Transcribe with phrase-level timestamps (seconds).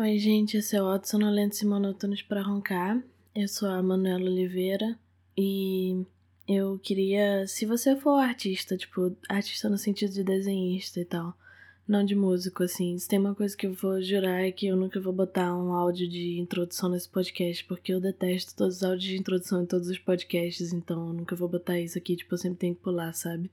[0.00, 3.02] Oi, gente, esse é o Auto Sonolentos e Monótonos para Roncar.
[3.34, 4.96] Eu sou a Manuela Oliveira
[5.36, 6.06] e
[6.46, 11.36] eu queria, se você for artista, tipo, artista no sentido de desenhista e tal,
[11.86, 14.76] não de músico, assim, se tem uma coisa que eu vou jurar é que eu
[14.76, 19.10] nunca vou botar um áudio de introdução nesse podcast, porque eu detesto todos os áudios
[19.10, 22.38] de introdução em todos os podcasts, então eu nunca vou botar isso aqui, tipo, eu
[22.38, 23.50] sempre tenho que pular, sabe?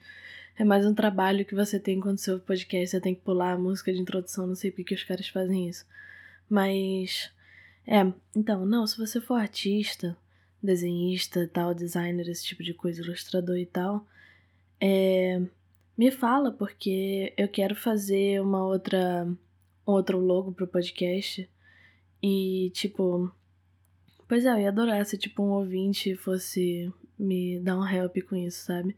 [0.56, 3.54] É mais um trabalho que você tem quando você ouve podcast, você tem que pular
[3.54, 5.86] a música de introdução, não sei porque que os caras fazem isso.
[6.50, 7.32] Mas.
[7.88, 8.02] É,
[8.36, 10.18] então, não, se você for artista,
[10.62, 14.06] desenhista tal, designer, esse tipo de coisa, ilustrador e tal,
[14.80, 15.42] é,
[15.98, 19.26] me fala, porque eu quero fazer uma outra.
[19.88, 21.50] um outro logo pro podcast.
[22.22, 23.32] E, tipo.
[24.28, 28.36] Pois é, eu ia adorar se, tipo, um ouvinte fosse me dar um help com
[28.36, 28.96] isso, sabe?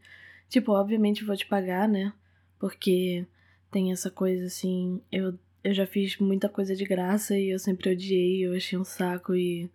[0.48, 2.12] Tipo, obviamente vou te pagar, né?
[2.58, 3.26] Porque
[3.70, 7.90] tem essa coisa assim, eu eu já fiz muita coisa de graça e eu sempre
[7.92, 9.70] odiei, eu achei um saco e.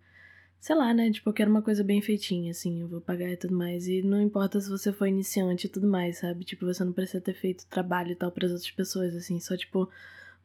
[0.60, 1.10] Sei lá, né?
[1.10, 3.86] Tipo, eu quero uma coisa bem feitinha, assim, eu vou pagar e tudo mais.
[3.86, 6.44] E não importa se você for iniciante e tudo mais, sabe?
[6.44, 9.38] Tipo, você não precisa ter feito trabalho e tal para as outras pessoas, assim.
[9.40, 9.88] Só, tipo,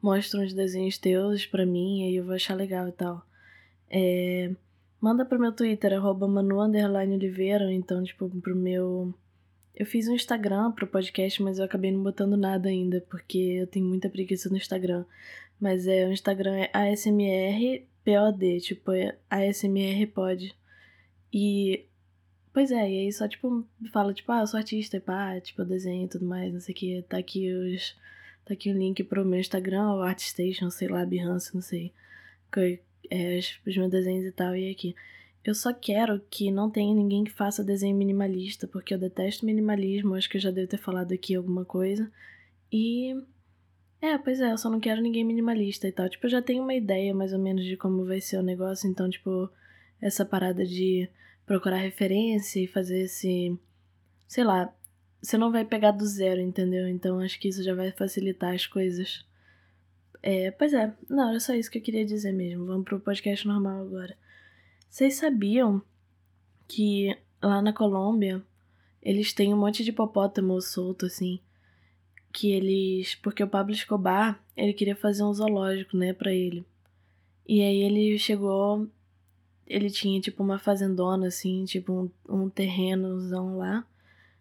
[0.02, 3.26] mostra uns desenhos teus pra mim e eu vou achar legal e tal.
[3.90, 4.54] É...
[5.00, 9.14] Manda pro meu Twitter, arroba Manu Oliveira, então, tipo, pro meu
[9.80, 13.66] eu fiz um Instagram pro podcast, mas eu acabei não botando nada ainda, porque eu
[13.66, 15.06] tenho muita preguiça no Instagram.
[15.60, 20.54] Mas é, o Instagram é ASMRPOD, tipo, é ASMRPod.
[21.32, 21.84] E.
[22.52, 25.62] Pois é, e aí só, tipo, fala, tipo, ah, eu sou artista, e pá, tipo,
[25.62, 27.02] eu desenho e tudo mais, não sei o que.
[27.02, 27.94] Tá aqui os.
[28.44, 31.92] Tá aqui o link pro meu Instagram, ou Artstation, sei lá, Behance, não sei.
[33.10, 34.94] É, os, os meus desenhos e tal, e aqui.
[35.44, 40.14] Eu só quero que não tenha ninguém que faça desenho minimalista, porque eu detesto minimalismo,
[40.14, 42.10] acho que eu já devo ter falado aqui alguma coisa.
[42.72, 43.14] E.
[44.02, 46.08] É, pois é, eu só não quero ninguém minimalista e tal.
[46.08, 48.88] Tipo, eu já tenho uma ideia mais ou menos de como vai ser o negócio,
[48.88, 49.50] então, tipo,
[50.00, 51.08] essa parada de
[51.44, 53.58] procurar referência e fazer esse.
[54.26, 54.72] Sei lá,
[55.20, 56.88] você não vai pegar do zero, entendeu?
[56.88, 59.26] Então acho que isso já vai facilitar as coisas.
[60.22, 62.66] É, pois é, não, era só isso que eu queria dizer mesmo.
[62.66, 64.16] Vamos pro podcast normal agora.
[64.88, 65.82] Vocês sabiam
[66.66, 68.42] que lá na Colômbia
[69.02, 71.40] eles têm um monte de hipopótamo solto assim?
[72.32, 73.14] Que eles.
[73.16, 76.64] Porque o Pablo Escobar ele queria fazer um zoológico, né, pra ele.
[77.48, 78.86] E aí ele chegou.
[79.66, 83.86] Ele tinha tipo uma fazendona assim, tipo um, um terrenozão lá,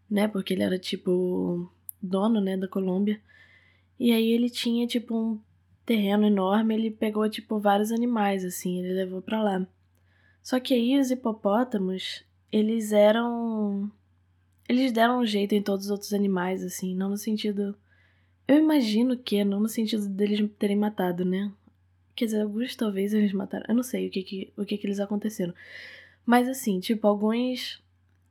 [0.09, 0.27] né?
[0.27, 3.21] Porque ele era tipo dono, né, da Colômbia.
[3.99, 5.39] E aí ele tinha tipo um
[5.85, 9.67] terreno enorme, ele pegou tipo vários animais assim, ele levou para lá.
[10.41, 13.91] Só que aí os hipopótamos, eles eram.
[14.69, 17.75] Eles deram um jeito em todos os outros animais, assim, não no sentido.
[18.47, 21.51] Eu imagino que, não no sentido deles terem matado, né?
[22.15, 23.65] Quer dizer, alguns talvez eles mataram.
[23.67, 25.55] Eu não sei o que que, o que, que eles aconteceram.
[26.23, 27.81] Mas assim, tipo, alguns.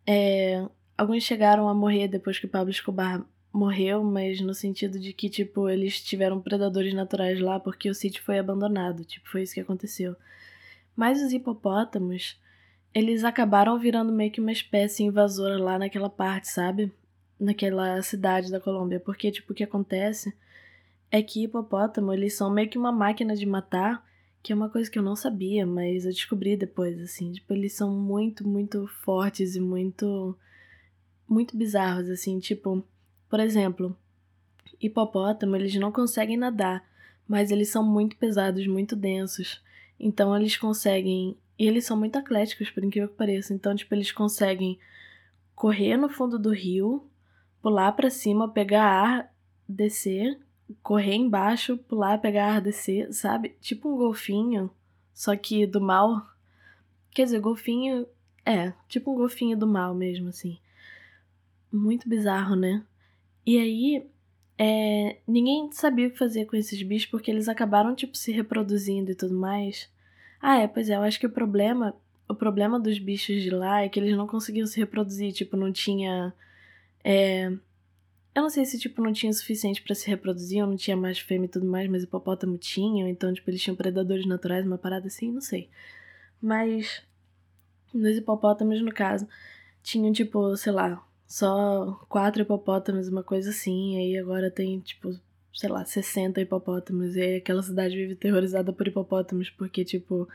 [0.06, 0.64] É,
[0.96, 5.68] alguns chegaram a morrer depois que Pablo Escobar morreu, mas no sentido de que, tipo,
[5.68, 9.04] eles tiveram predadores naturais lá porque o sítio foi abandonado.
[9.04, 10.14] Tipo, foi isso que aconteceu.
[10.94, 12.38] Mas os hipopótamos,
[12.98, 16.92] eles acabaram virando meio que uma espécie invasora lá naquela parte, sabe?
[17.38, 18.98] Naquela cidade da Colômbia.
[18.98, 20.34] Porque, tipo, o que acontece
[21.10, 24.04] é que hipopótamo, eles são meio que uma máquina de matar,
[24.42, 27.32] que é uma coisa que eu não sabia, mas eu descobri depois, assim.
[27.32, 30.36] Tipo, eles são muito, muito fortes e muito.
[31.28, 32.40] muito bizarros, assim.
[32.40, 32.84] Tipo,
[33.28, 33.96] por exemplo,
[34.80, 36.84] hipopótamo, eles não conseguem nadar,
[37.28, 39.62] mas eles são muito pesados, muito densos.
[40.00, 41.36] Então eles conseguem.
[41.58, 43.52] E eles são muito atléticos, por incrível que pareça.
[43.52, 44.78] Então, tipo, eles conseguem
[45.54, 47.04] correr no fundo do rio,
[47.60, 49.34] pular para cima, pegar ar,
[49.68, 50.38] descer,
[50.82, 53.56] correr embaixo, pular, pegar ar, descer, sabe?
[53.60, 54.70] Tipo um golfinho,
[55.12, 56.26] só que do mal.
[57.10, 58.06] Quer dizer, golfinho.
[58.46, 60.58] É, tipo um golfinho do mal mesmo, assim.
[61.72, 62.84] Muito bizarro, né?
[63.44, 64.06] E aí,
[64.56, 69.10] é, ninguém sabia o que fazer com esses bichos porque eles acabaram, tipo, se reproduzindo
[69.10, 69.90] e tudo mais.
[70.40, 71.94] Ah, é, pois é, eu acho que o problema,
[72.28, 75.72] o problema dos bichos de lá é que eles não conseguiam se reproduzir, tipo, não
[75.72, 76.32] tinha.
[77.04, 77.46] É,
[78.34, 80.96] eu não sei se, tipo, não tinha o suficiente para se reproduzir, ou não tinha
[80.96, 84.78] mais fêmea e tudo mais, mas hipopótamo tinha, então, tipo, eles tinham predadores naturais, uma
[84.78, 85.68] parada assim, não sei.
[86.40, 87.02] Mas,
[87.92, 89.26] nos hipopótamos, no caso,
[89.82, 95.18] tinham, tipo, sei lá, só quatro hipopótamos, uma coisa assim, aí agora tem, tipo,
[95.52, 100.28] sei lá, 60 hipopótamos, e aí aquela cidade vive terrorizada por hipopótamos, porque, tipo,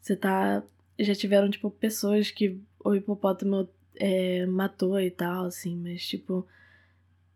[0.00, 0.62] você tá.
[0.98, 6.46] Já tiveram, tipo, pessoas que o hipopótamo é, matou e tal, assim, mas, tipo,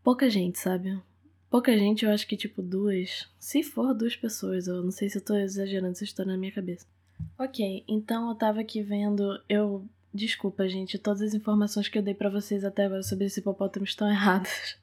[0.02, 1.00] pouca gente, sabe?
[1.50, 3.26] Pouca gente, eu acho que tipo duas.
[3.38, 6.52] Se for duas pessoas, eu não sei se eu tô exagerando essa história na minha
[6.52, 6.86] cabeça.
[7.38, 9.40] Ok, então eu tava aqui vendo.
[9.48, 9.84] Eu.
[10.12, 13.84] Desculpa, gente, todas as informações que eu dei para vocês até agora sobre esse hipopótamo
[13.84, 14.76] estão erradas.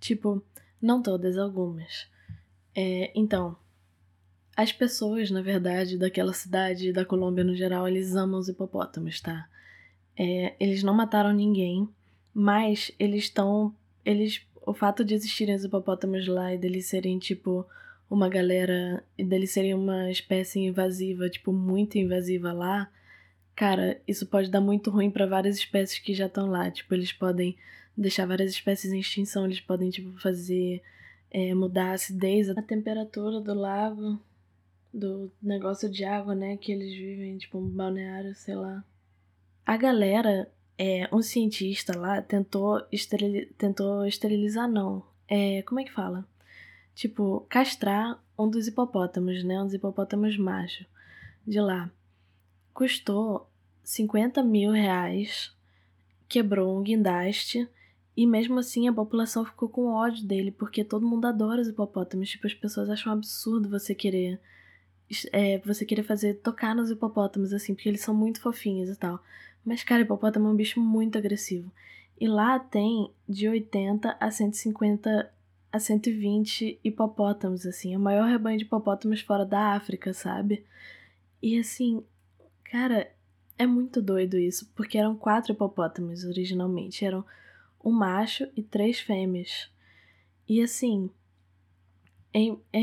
[0.00, 0.42] tipo,
[0.80, 2.08] não todas, algumas.
[2.74, 3.56] É, então,
[4.56, 9.48] as pessoas, na verdade, daquela cidade da Colômbia no geral, eles amam os hipopótamos, tá?
[10.16, 11.88] É, eles não mataram ninguém,
[12.34, 13.74] mas eles estão.
[14.04, 14.42] Eles.
[14.66, 17.66] O fato de existirem os hipopótamos lá e deles serem, tipo,
[18.08, 19.02] uma galera.
[19.16, 22.90] e deles serem uma espécie invasiva, tipo, muito invasiva lá,
[23.56, 26.70] cara, isso pode dar muito ruim para várias espécies que já estão lá.
[26.70, 27.56] Tipo, eles podem
[28.00, 30.82] deixar várias espécies em extinção, eles podem, tipo, fazer.
[31.32, 34.18] É, mudar a acidez, a temperatura do lago,
[34.92, 36.56] do negócio de água, né?
[36.56, 38.84] Que eles vivem, tipo, um balneário, sei lá.
[39.64, 45.04] A galera, é, um cientista lá tentou, esteril, tentou esterilizar, não.
[45.28, 46.26] É, como é que fala?
[46.96, 49.60] Tipo, castrar um dos hipopótamos, né?
[49.60, 50.84] Um dos hipopótamos macho
[51.46, 51.88] de lá.
[52.74, 53.48] Custou
[53.84, 55.52] 50 mil reais,
[56.28, 57.68] quebrou um guindaste
[58.16, 62.28] e mesmo assim a população ficou com ódio dele, porque todo mundo adora os hipopótamos.
[62.28, 64.40] Tipo, as pessoas acham absurdo você querer
[65.32, 69.22] é, você querer fazer tocar nos hipopótamos, assim, porque eles são muito fofinhos e tal.
[69.64, 71.70] Mas, cara, hipopótamo é um bicho muito agressivo.
[72.20, 75.32] E lá tem de 80 a 150
[75.72, 77.94] a 120 hipopótamos, assim.
[77.94, 80.64] É o maior rebanho de hipopótamos fora da África, sabe?
[81.42, 82.04] E assim,
[82.64, 83.10] cara,
[83.56, 87.04] é muito doido isso, porque eram quatro hipopótamos originalmente.
[87.04, 87.24] Eram
[87.84, 89.70] um macho e três fêmeas.
[90.48, 91.10] E assim,
[92.32, 92.80] é, é,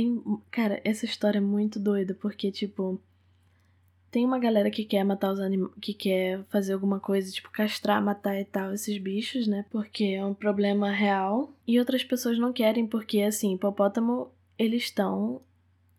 [0.52, 3.00] cara, essa história é muito doida, porque, tipo,
[4.12, 8.02] tem uma galera que quer matar os animais, que quer fazer alguma coisa, tipo, castrar,
[8.02, 9.66] matar e tal, esses bichos, né?
[9.70, 11.54] Porque é um problema real.
[11.66, 15.42] E outras pessoas não querem, porque, assim, hipopótamo, eles estão.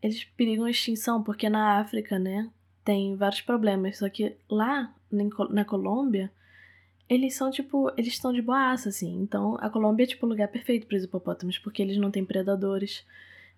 [0.03, 2.51] Eles perigam extinção, porque na África, né?
[2.85, 3.99] Tem vários problemas.
[3.99, 4.95] Só que lá,
[5.51, 6.31] na Colômbia,
[7.09, 9.21] eles são, tipo, eles estão de boaça, assim.
[9.23, 12.25] Então, a Colômbia é, tipo, o lugar perfeito para os hipopótamos, porque eles não têm
[12.25, 13.05] predadores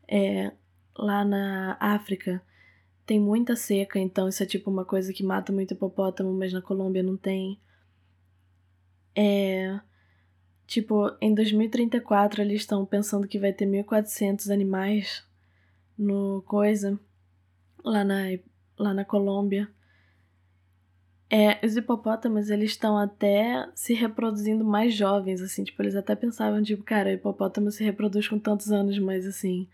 [0.08, 0.52] é,
[0.96, 2.42] lá na África
[3.10, 6.62] tem muita seca, então isso é tipo uma coisa que mata muito hipopótamo, mas na
[6.62, 7.58] Colômbia não tem.
[9.16, 9.80] É.
[10.64, 15.24] Tipo, em 2034 eles estão pensando que vai ter 1.400 animais
[15.98, 16.96] no coisa,
[17.84, 18.38] lá na,
[18.78, 19.68] lá na Colômbia.
[21.32, 26.60] É, os hipopótamos, eles estão até se reproduzindo mais jovens, assim, tipo, eles até pensavam,
[26.60, 29.68] tipo, cara, hipopótamo se reproduz com tantos anos, mas assim,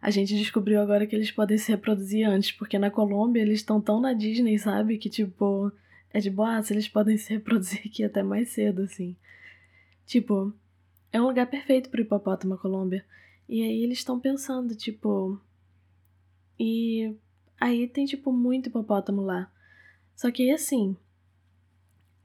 [0.00, 3.80] a gente descobriu agora que eles podem se reproduzir antes, porque na Colômbia eles estão
[3.80, 4.98] tão na Disney, sabe?
[4.98, 5.72] Que tipo,
[6.12, 9.16] é de boa, se eles podem se reproduzir aqui até mais cedo, assim.
[10.06, 10.52] Tipo,
[11.12, 13.04] é um lugar perfeito pro hipopótamo a Colômbia.
[13.48, 15.40] E aí eles estão pensando, tipo.
[16.58, 17.14] E
[17.60, 19.50] aí tem, tipo, muito hipopótamo lá.
[20.20, 20.94] Só que assim.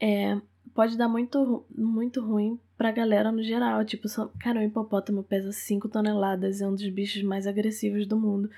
[0.02, 0.38] É.
[0.74, 3.86] Pode dar muito, muito ruim pra galera no geral.
[3.86, 8.20] Tipo, só, cara, o hipopótamo pesa 5 toneladas, é um dos bichos mais agressivos do
[8.20, 8.52] mundo.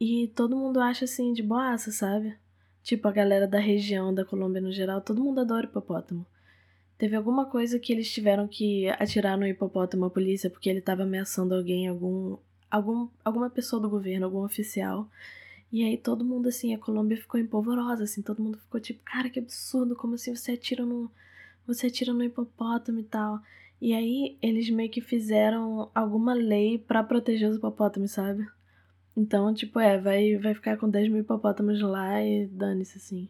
[0.00, 2.36] E todo mundo acha assim, de boaça, sabe?
[2.82, 6.26] Tipo, a galera da região da Colômbia no geral, todo mundo adora hipopótamo.
[6.98, 11.04] Teve alguma coisa que eles tiveram que atirar no hipopótamo a polícia porque ele tava
[11.04, 12.36] ameaçando alguém, algum,
[12.68, 15.08] algum alguma pessoa do governo, algum oficial.
[15.72, 19.30] E aí todo mundo assim, a Colômbia ficou empolvorosa, assim, todo mundo ficou tipo, cara,
[19.30, 21.10] que absurdo, como assim você atira no
[21.66, 23.40] você atira no hipopótamo e tal.
[23.80, 28.46] E aí eles meio que fizeram alguma lei para proteger os hipopótamos, sabe?
[29.16, 33.28] Então, tipo, é, vai, vai ficar com 10 mil hipopótamos lá e dane-se, assim.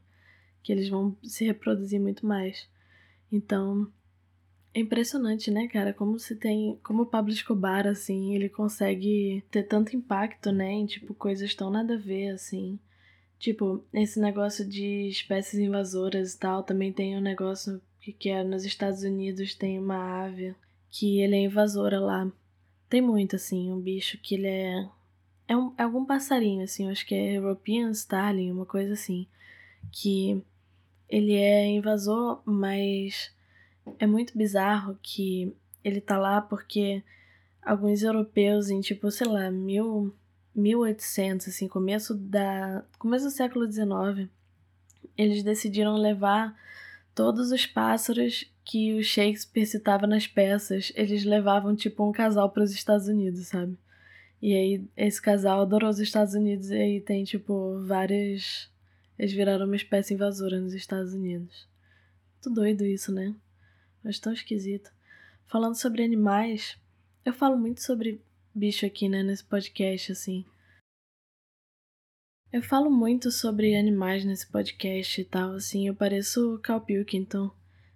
[0.63, 2.69] Que eles vão se reproduzir muito mais.
[3.31, 3.91] Então,
[4.75, 5.93] é impressionante, né, cara?
[5.93, 6.79] Como se tem.
[6.83, 10.73] Como o Pablo Escobar, assim, ele consegue ter tanto impacto, né?
[10.73, 12.79] Em, tipo, coisas tão nada a ver, assim.
[13.39, 18.43] Tipo, esse negócio de espécies invasoras e tal, também tem um negócio que, que é
[18.43, 20.55] nos Estados Unidos tem uma ave
[20.91, 22.31] que ele é invasora lá.
[22.89, 24.89] Tem muito, assim, um bicho que ele é.
[25.49, 29.27] É, um, é algum passarinho, assim, acho que é European Starling, uma coisa assim.
[29.91, 30.41] Que
[31.09, 33.31] ele é invasor, mas
[33.99, 37.03] é muito bizarro que ele tá lá porque
[37.61, 40.15] alguns europeus em, tipo, sei lá, mil,
[40.55, 42.85] 1800, assim, começo da.
[42.99, 44.29] começo do século XIX,
[45.17, 46.57] eles decidiram levar
[47.15, 52.63] Todos os pássaros que o Shakespeare citava nas peças, eles levavam tipo um casal para
[52.63, 53.77] os Estados Unidos, sabe?
[54.41, 58.71] E aí esse casal adorou os Estados Unidos e aí tem tipo várias.
[59.19, 61.69] Eles viraram uma espécie invasora nos Estados Unidos.
[62.35, 63.35] Muito doido isso, né?
[64.03, 64.91] Mas tão esquisito.
[65.47, 66.79] Falando sobre animais,
[67.25, 68.21] eu falo muito sobre
[68.55, 70.45] bicho aqui, né, nesse podcast, assim.
[72.53, 77.51] Eu falo muito sobre animais nesse podcast e tal, assim, eu pareço o Cal Pilkington.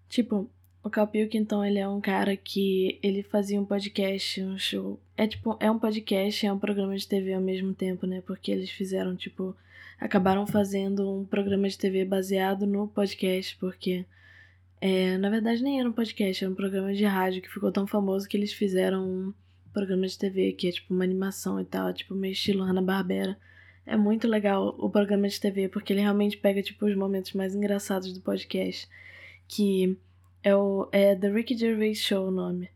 [0.09, 0.51] Tipo,
[0.83, 5.01] o Cal Pilkington, ele é um cara que ele fazia um podcast, um show.
[5.17, 8.23] É tipo, é um podcast, é um programa de TV ao mesmo tempo, né?
[8.25, 9.55] Porque eles fizeram, tipo,
[9.99, 14.07] acabaram fazendo um programa de TV baseado no podcast, porque
[14.81, 17.87] é, na verdade nem era um podcast, era um programa de rádio que ficou tão
[17.87, 19.35] famoso que eles fizeram um
[19.73, 23.37] programa de TV que é tipo uma animação e tal, tipo meio estilo Hanna-Barbera.
[23.85, 27.55] É muito legal o programa de TV, porque ele realmente pega tipo os momentos mais
[27.55, 28.89] engraçados do podcast,
[29.47, 29.97] que
[30.43, 32.69] é o é The Ricky Gervais Show o nome.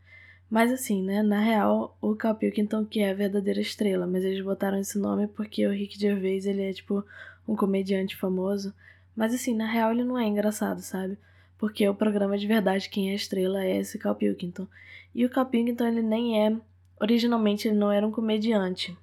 [0.49, 4.43] Mas assim, né, na real, o Cal Pilkington que é a verdadeira estrela, mas eles
[4.43, 7.05] botaram esse nome porque o Ricky Gervais, ele é tipo
[7.47, 8.73] um comediante famoso.
[9.15, 11.17] Mas assim, na real ele não é engraçado, sabe?
[11.61, 14.67] Porque o programa de verdade quem é estrela é esse Cal Pilkington.
[15.13, 16.57] E o Cal Pilkington, ele nem é
[16.99, 18.97] originalmente ele não era um comediante.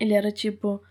[0.00, 0.82] Ele era tipo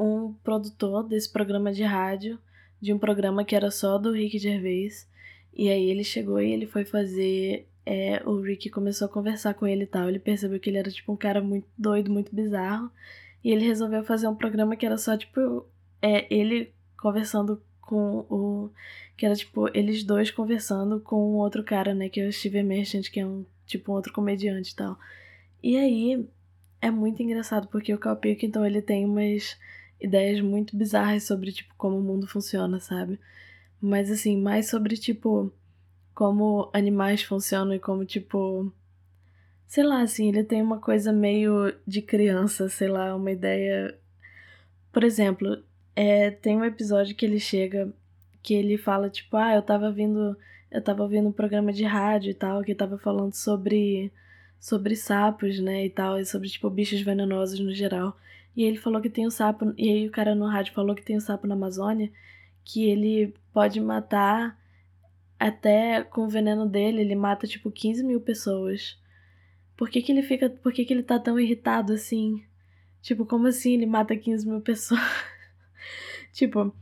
[0.00, 2.38] um produtor desse programa de rádio,
[2.80, 5.06] de um programa que era só do Ricky Gervais.
[5.52, 7.68] E aí ele chegou e ele foi fazer.
[7.84, 10.08] É, o Rick começou a conversar com ele e tal.
[10.08, 12.90] Ele percebeu que ele era tipo um cara muito doido, muito bizarro.
[13.44, 15.66] E ele resolveu fazer um programa que era só tipo.
[16.00, 18.70] É, ele conversando com o.
[19.16, 22.08] Que era tipo, eles dois conversando com um outro cara, né?
[22.08, 24.98] Que é o Steve Merchant, que é um tipo um outro comediante e tal.
[25.62, 26.26] E aí
[26.80, 29.56] é muito engraçado, porque o Cal então ele tem umas
[30.00, 33.20] ideias muito bizarras sobre, tipo, como o mundo funciona, sabe?
[33.80, 35.52] Mas assim, mais sobre tipo
[36.14, 38.72] como animais funcionam e como tipo
[39.72, 43.98] sei lá, assim, ele tem uma coisa meio de criança, sei lá, uma ideia.
[44.92, 47.92] Por exemplo, é, tem um episódio que ele chega
[48.42, 50.36] que ele fala tipo, ah, eu tava vindo,
[50.70, 54.12] eu tava ouvindo um programa de rádio e tal, que tava falando sobre
[54.58, 58.16] sobre sapos, né, e tal, e sobre tipo bichos venenosos no geral.
[58.56, 61.02] E ele falou que tem um sapo, e aí o cara no rádio falou que
[61.02, 62.10] tem um sapo na Amazônia
[62.64, 64.58] que ele pode matar
[65.38, 68.96] até com o veneno dele, ele mata tipo 15 mil pessoas.
[69.76, 70.48] Por que, que ele fica.
[70.48, 72.44] Por que, que ele tá tão irritado assim?
[73.00, 75.00] Tipo, como assim ele mata 15 mil pessoas?
[76.32, 76.74] tipo,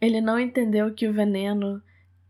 [0.00, 1.82] ele não entendeu que o veneno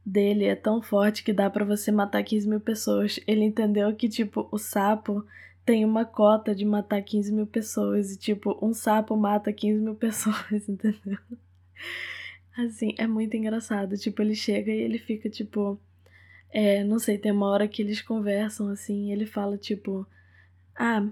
[0.04, 3.21] dele é tão forte que dá para você matar 15 mil pessoas.
[3.26, 5.25] Ele entendeu que, tipo, o sapo
[5.64, 8.12] tem uma cota de matar 15 mil pessoas.
[8.12, 11.18] E, tipo, um sapo mata 15 mil pessoas, entendeu?
[12.57, 13.97] Assim, é muito engraçado.
[13.97, 15.78] Tipo, ele chega e ele fica, tipo.
[16.50, 20.07] É, não sei, tem uma hora que eles conversam assim, e ele fala, tipo.
[20.75, 21.07] Ah,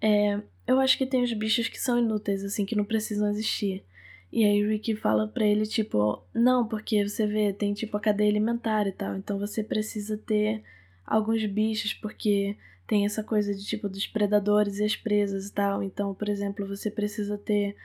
[0.00, 0.40] é.
[0.66, 3.84] Eu acho que tem os bichos que são inúteis, assim, que não precisam existir.
[4.32, 8.00] E aí o Ricky fala pra ele, tipo, não, porque você vê, tem tipo a
[8.00, 10.62] cadeia alimentar e tal, então você precisa ter
[11.04, 12.56] alguns bichos, porque
[12.86, 15.82] tem essa coisa de tipo dos predadores e as presas e tal.
[15.82, 17.76] Então, por exemplo, você precisa ter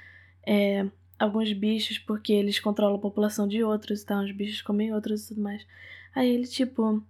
[0.46, 0.86] é,
[1.18, 5.26] alguns bichos porque eles controlam a população de outros e tal, uns bichos comem outros
[5.26, 5.66] e tudo mais.
[6.14, 7.04] Aí ele, tipo,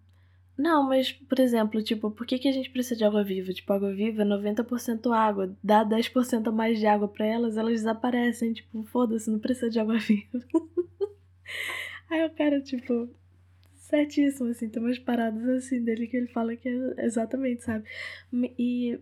[0.58, 3.52] não, mas, por exemplo, tipo, por que, que a gente precisa de água viva?
[3.52, 5.56] Tipo, água viva é 90% água.
[5.62, 8.54] Dá 10% a mais de água para elas, elas desaparecem.
[8.54, 10.42] Tipo, foda-se, não precisa de água viva.
[12.10, 13.10] Aí o cara, tipo,
[13.74, 17.86] certíssimo, assim, tem umas paradas assim dele que ele fala que é exatamente, sabe?
[18.58, 19.00] E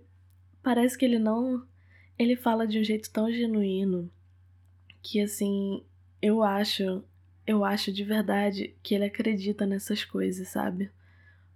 [0.64, 1.66] parece que ele não.
[2.18, 4.10] Ele fala de um jeito tão genuíno
[5.02, 5.84] que assim,
[6.22, 7.04] eu acho,
[7.46, 10.90] eu acho de verdade que ele acredita nessas coisas, sabe?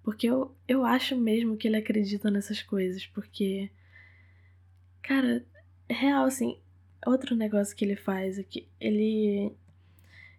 [0.07, 3.69] Porque eu, eu acho mesmo que ele acredita nessas coisas, porque
[5.01, 5.43] cara,
[5.89, 6.57] real assim,
[7.05, 9.51] outro negócio que ele faz é que ele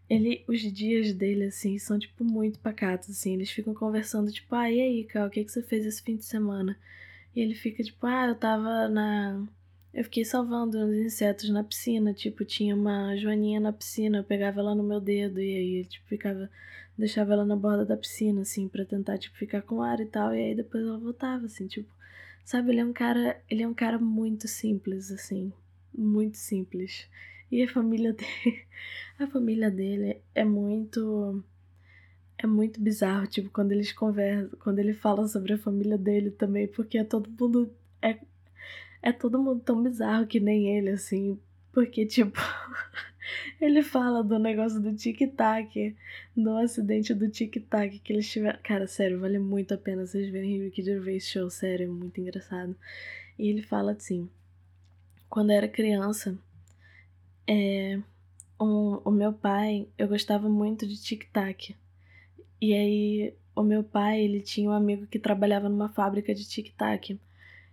[0.08, 4.72] ele os dias dele assim são tipo muito pacatos assim, eles ficam conversando tipo, ah,
[4.72, 6.74] e aí, Cal, o que que você fez esse fim de semana?
[7.36, 9.46] E ele fica tipo, ah, eu tava na
[9.92, 14.60] eu fiquei salvando uns insetos na piscina, tipo, tinha uma joaninha na piscina, eu pegava
[14.60, 16.50] ela no meu dedo e aí, tipo, ficava,
[16.98, 20.34] deixava ela na borda da piscina, assim, para tentar, tipo, ficar com ar e tal,
[20.34, 21.88] e aí depois ela voltava, assim, tipo,
[22.44, 25.52] sabe, ele é um cara, ele é um cara muito simples, assim,
[25.94, 27.06] muito simples.
[27.50, 28.64] E a família dele,
[29.18, 31.42] a família dele é muito
[32.40, 36.68] é muito bizarro, tipo, quando eles conversam, quando ele fala sobre a família dele também,
[36.68, 38.18] porque é todo mundo é
[39.02, 41.38] é todo mundo tão bizarro que nem ele, assim.
[41.72, 42.38] Porque, tipo,
[43.60, 45.96] ele fala do negócio do tic-tac,
[46.36, 48.58] do acidente do tic-tac que eles tiveram.
[48.62, 52.76] Cara, sério, vale muito a pena vocês verem Ricky Gervais show, sério, é muito engraçado.
[53.38, 54.28] E ele fala assim:
[55.28, 56.38] quando eu era criança,
[57.46, 58.00] é,
[58.60, 61.76] um, o meu pai, eu gostava muito de tic-tac.
[62.60, 67.18] E aí, o meu pai, ele tinha um amigo que trabalhava numa fábrica de tic-tac.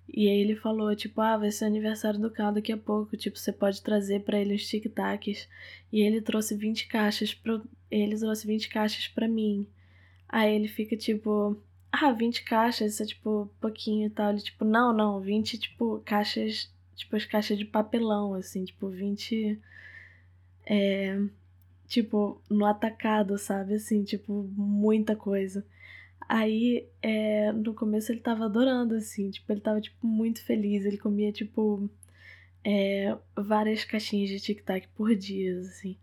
[0.08, 3.38] E aí ele falou, tipo, ah, vai ser aniversário do Cal daqui a pouco, tipo,
[3.38, 5.48] você pode trazer para ele os tic-tacs.
[5.92, 7.64] E ele trouxe 20 caixas pro...
[7.90, 9.68] ele trouxe 20 caixas para mim.
[10.30, 11.58] Aí ele fica tipo,
[11.92, 14.32] ah, 20 caixas, isso é tipo pouquinho e tal.
[14.32, 19.60] Ele tipo, não, não, 20 tipo caixas, tipo as caixas de papelão assim, tipo 20
[20.66, 21.20] é
[21.88, 23.76] tipo no atacado, sabe?
[23.76, 25.66] Assim, tipo muita coisa.
[26.28, 30.86] Aí, é, no começo ele tava adorando, assim, tipo, ele tava, tipo, muito feliz.
[30.86, 31.90] Ele comia, tipo,
[32.64, 35.98] é, várias caixinhas de tic-tac por dia, assim.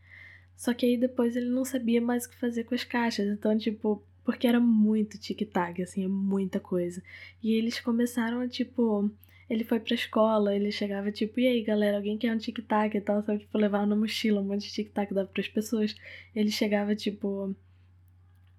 [0.57, 3.27] Só que aí depois ele não sabia mais o que fazer com as caixas.
[3.29, 7.03] Então, tipo, porque era muito tic-tac, assim, é muita coisa.
[7.43, 9.11] E eles começaram a, tipo.
[9.51, 13.01] Ele foi pra escola, ele chegava, tipo, e aí, galera, alguém quer um tic-tac e
[13.01, 13.41] tal, sabe?
[13.41, 15.95] Tipo, levava na mochila um monte de tic-tac, dava pras pessoas.
[16.35, 17.55] Ele chegava, tipo.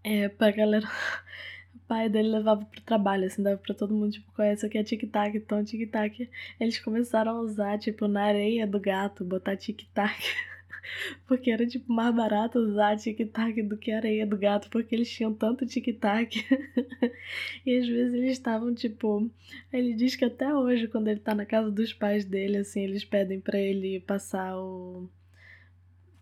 [0.04, 0.88] É, pra galera.
[1.94, 4.84] o pai dele levava pro trabalho, assim, dava pra todo mundo, tipo, conhece aqui é
[4.84, 6.28] tic-tac, então tic-tac.
[6.60, 10.20] Eles começaram a usar, tipo, na areia do gato, botar tic-tac.
[11.28, 15.34] Porque era, tipo, mais barato usar tic-tac do que areia do gato, porque eles tinham
[15.34, 16.36] tanto tic-tac.
[17.66, 19.30] e às vezes eles estavam, tipo.
[19.72, 23.06] Ele diz que até hoje, quando ele tá na casa dos pais dele, assim, eles
[23.06, 25.08] pedem para ele passar o.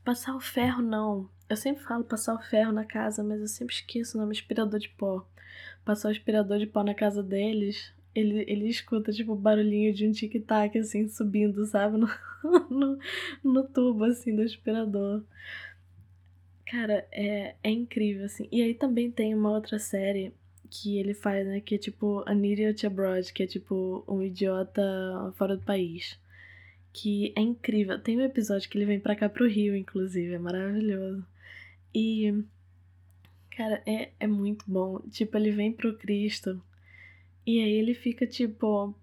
[0.04, 1.30] Passar o ferro, não.
[1.50, 4.80] Eu sempre falo passar o ferro na casa, mas eu sempre esqueço o nome aspirador
[4.80, 5.26] de pó.
[5.86, 10.08] Passar o aspirador de pó na casa deles ele, ele escuta, tipo, o barulhinho de
[10.08, 11.98] um tic-tac, assim, subindo, sabe?
[11.98, 12.10] No,
[12.70, 13.00] no,
[13.44, 15.24] no, tubo, assim, do aspirador.
[16.66, 18.48] Cara, é, é incrível, assim.
[18.52, 20.34] E aí também tem uma outra série
[20.70, 21.62] que ele faz, né?
[21.62, 24.82] Que é tipo An Idiot Abroad, que é tipo um idiota
[25.36, 26.18] fora do país.
[26.94, 28.00] Que é incrível.
[28.00, 31.26] Tem um episódio que ele vem pra cá pro Rio, inclusive, é maravilhoso.
[31.94, 32.34] E,
[33.56, 35.00] cara, é, é muito bom.
[35.10, 36.62] Tipo, ele vem pro Cristo
[37.46, 38.96] e aí ele fica tipo,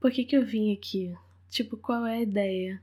[0.00, 1.14] por que que eu vim aqui?
[1.50, 2.82] Tipo, qual é a ideia?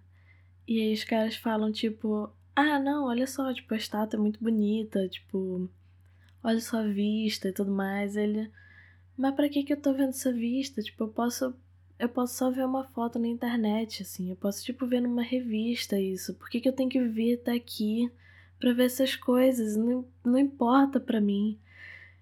[0.67, 4.43] E aí os caras falam tipo, ah, não, olha só, tipo, a estátua é muito
[4.43, 5.69] bonita, tipo,
[6.43, 8.15] olha só a vista e tudo mais.
[8.15, 8.51] Ele,
[9.17, 10.81] mas para que que eu tô vendo essa vista?
[10.81, 11.55] Tipo, eu posso
[11.99, 15.99] eu posso só ver uma foto na internet, assim, eu posso tipo ver numa revista
[15.99, 16.33] isso.
[16.35, 18.09] Por que que eu tenho que vir até aqui
[18.59, 19.75] para ver essas coisas?
[19.75, 21.59] Não, não importa para mim.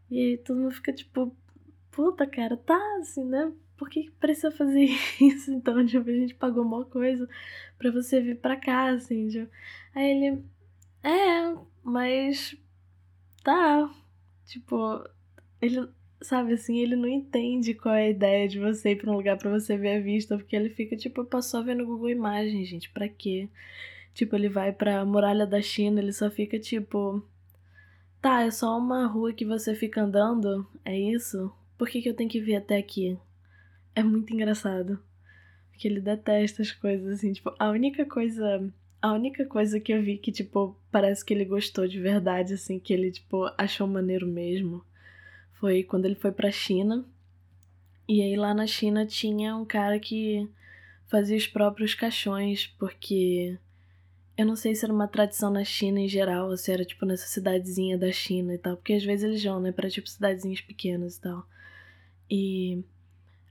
[0.10, 1.36] E aí todo mundo fica tipo,
[1.92, 3.52] puta, cara, tá assim, né?
[3.78, 4.86] Por que precisa fazer
[5.22, 5.52] isso?
[5.52, 7.28] Então, tipo, a gente pagou uma coisa
[7.78, 9.52] pra você vir pra cá, assim, tipo.
[9.96, 10.44] Aí ele,
[11.04, 12.56] é, mas
[13.44, 13.90] tá.
[14.46, 15.04] Tipo,
[15.62, 15.88] ele,
[16.22, 19.38] sabe assim, ele não entende qual é a ideia de você ir pra um lugar
[19.38, 22.90] pra você ver a vista, porque ele fica, tipo, passou vendo no Google Imagens, gente,
[22.90, 23.50] pra quê?
[24.18, 27.24] Tipo, ele vai pra muralha da China, ele só fica, tipo.
[28.20, 30.68] Tá, é só uma rua que você fica andando?
[30.84, 31.54] É isso?
[31.78, 33.16] Por que, que eu tenho que vir até aqui?
[33.94, 35.00] É muito engraçado.
[35.70, 38.74] Porque ele detesta as coisas, assim, tipo, a única coisa.
[39.00, 42.80] A única coisa que eu vi que, tipo, parece que ele gostou de verdade, assim,
[42.80, 44.84] que ele, tipo, achou maneiro mesmo,
[45.60, 47.06] foi quando ele foi pra China.
[48.10, 50.50] E aí lá na China tinha um cara que
[51.06, 53.60] fazia os próprios caixões, porque
[54.38, 57.06] eu não sei se era uma tradição na China em geral, ou se era tipo
[57.06, 60.62] nessa cidadezinha da China e tal, porque às vezes eles vão, né, pra tipo cidadezinhas
[60.62, 61.46] pequenas e tal.
[62.30, 62.84] E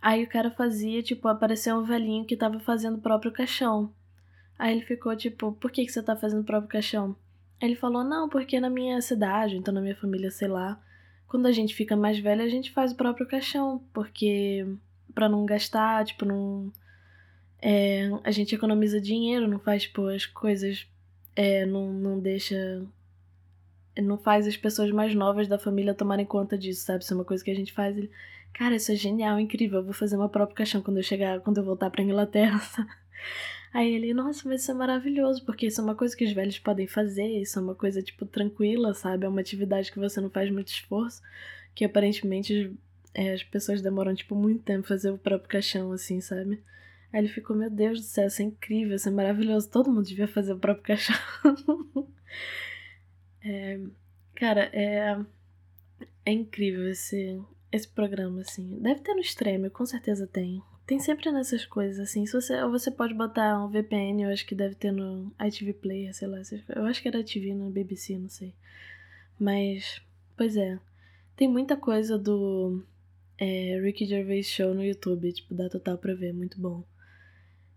[0.00, 3.92] aí o cara fazia, tipo, apareceu um velhinho que tava fazendo o próprio caixão.
[4.58, 7.16] Aí ele ficou tipo, por que, que você tá fazendo o próprio caixão?
[7.60, 10.80] Aí ele falou, não, porque na minha cidade, então na minha família, sei lá,
[11.26, 14.66] quando a gente fica mais velho, a gente faz o próprio caixão, porque
[15.14, 16.70] para não gastar, tipo, não.
[17.68, 20.86] É, a gente economiza dinheiro, não faz, tipo, as coisas.
[21.34, 22.86] É, não, não deixa.
[24.00, 27.02] Não faz as pessoas mais novas da família tomarem conta disso, sabe?
[27.02, 27.96] Isso é uma coisa que a gente faz.
[27.96, 28.08] Ele,
[28.54, 29.80] Cara, isso é genial, incrível.
[29.80, 32.58] Eu vou fazer meu próprio caixão quando eu chegar, quando eu voltar pra Inglaterra.
[33.74, 36.58] Aí ele, nossa, mas isso é maravilhoso, porque isso é uma coisa que os velhos
[36.60, 39.26] podem fazer, isso é uma coisa, tipo, tranquila, sabe?
[39.26, 41.20] É uma atividade que você não faz muito esforço,
[41.74, 42.72] que aparentemente
[43.12, 46.62] é, as pessoas demoram, tipo, muito tempo fazer o próprio caixão, assim, sabe?
[47.12, 50.06] Aí ele ficou, meu Deus do céu, isso é incrível, isso é maravilhoso, todo mundo
[50.06, 51.16] devia fazer o próprio caixão.
[53.42, 53.80] é,
[54.34, 55.18] cara, é,
[56.24, 57.40] é incrível esse,
[57.70, 58.78] esse programa, assim.
[58.80, 60.62] Deve ter no Stremio, com certeza tem.
[60.86, 62.26] Tem sempre nessas coisas, assim.
[62.26, 65.72] Se você, ou você pode botar um VPN, eu acho que deve ter no ITV
[65.72, 66.40] Player, sei lá.
[66.74, 68.54] Eu acho que era TV no BBC, não sei.
[69.38, 70.00] Mas,
[70.36, 70.78] pois é.
[71.36, 72.82] Tem muita coisa do
[73.36, 76.84] é, Ricky Gervais Show no YouTube, tipo, dá total pra ver, muito bom.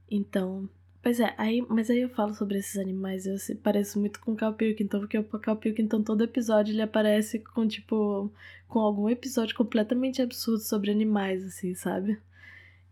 [0.10, 0.70] Então,
[1.02, 4.34] Pois é, aí, mas aí eu falo sobre esses animais, eu se, pareço muito com
[4.34, 8.30] o Cal Pilkington, porque o Cal Pilkington todo episódio ele aparece com, tipo,
[8.68, 12.20] com algum episódio completamente absurdo sobre animais, assim, sabe?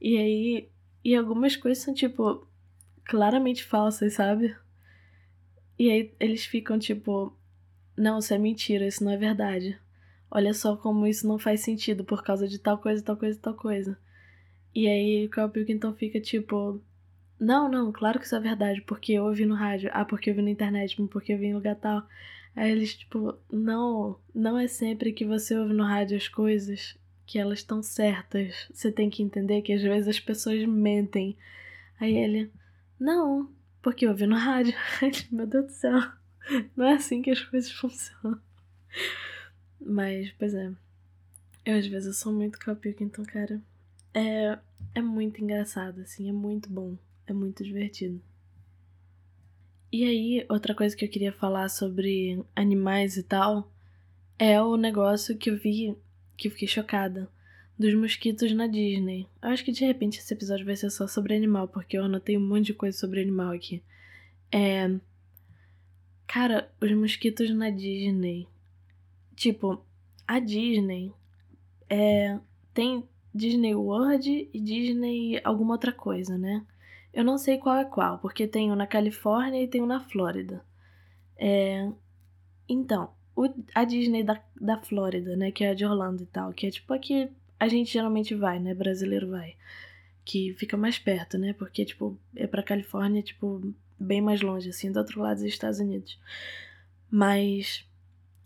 [0.02, 0.70] E aí,
[1.04, 2.48] e algumas coisas são, tipo,
[3.06, 4.56] claramente falsas, sabe?
[5.80, 7.34] E aí eles ficam tipo,
[7.96, 9.80] não, isso é mentira, isso não é verdade.
[10.30, 13.54] Olha só como isso não faz sentido por causa de tal coisa, tal coisa, tal
[13.54, 13.98] coisa.
[14.76, 16.82] E aí o Carl Pilkington fica tipo,
[17.40, 20.36] não, não, claro que isso é verdade, porque eu ouvi no rádio, ah, porque eu
[20.36, 22.08] vi na internet, porque eu vi em lugar tal.
[22.56, 27.38] Aí eles, tipo, não, não é sempre que você ouve no rádio as coisas que
[27.38, 28.68] elas estão certas.
[28.74, 31.38] Você tem que entender que às vezes as pessoas mentem.
[32.00, 32.52] Aí ele,
[33.00, 33.50] não,
[33.82, 34.74] porque eu ouvi no rádio.
[35.32, 36.02] Meu Deus do céu,
[36.76, 38.42] não é assim que as coisas funcionam.
[39.80, 40.72] Mas, pois é.
[41.64, 43.62] Eu às vezes eu sou muito capíoca, então, cara,
[44.14, 44.58] é,
[44.96, 48.22] é muito engraçado, assim, é muito bom, é muito divertido.
[49.92, 53.72] E aí, outra coisa que eu queria falar sobre animais e tal
[54.38, 55.96] é o negócio que eu vi
[56.36, 57.30] que eu fiquei chocada
[57.78, 59.28] dos mosquitos na Disney.
[59.42, 62.38] Eu acho que de repente esse episódio vai ser só sobre animal, porque eu anotei
[62.38, 63.82] um monte de coisa sobre animal aqui.
[64.52, 64.90] É.
[66.26, 68.48] Cara, os mosquitos na Disney.
[69.36, 69.84] Tipo,
[70.28, 71.12] a Disney
[71.90, 72.40] é.
[72.74, 76.66] Tem Disney World e Disney alguma outra coisa, né?
[77.18, 80.00] Eu não sei qual é qual, porque tem um na Califórnia e tem um na
[80.00, 80.64] Flórida.
[81.36, 81.92] É...
[82.70, 86.54] Então, o, a Disney da, da Flórida, né, que é a de Orlando e tal,
[86.54, 87.28] que é tipo aqui
[87.60, 89.56] a gente geralmente vai, né, brasileiro vai,
[90.24, 94.92] que fica mais perto, né, porque, tipo, é pra Califórnia, tipo, bem mais longe, assim,
[94.92, 96.20] do outro lado dos Estados Unidos.
[97.10, 97.84] Mas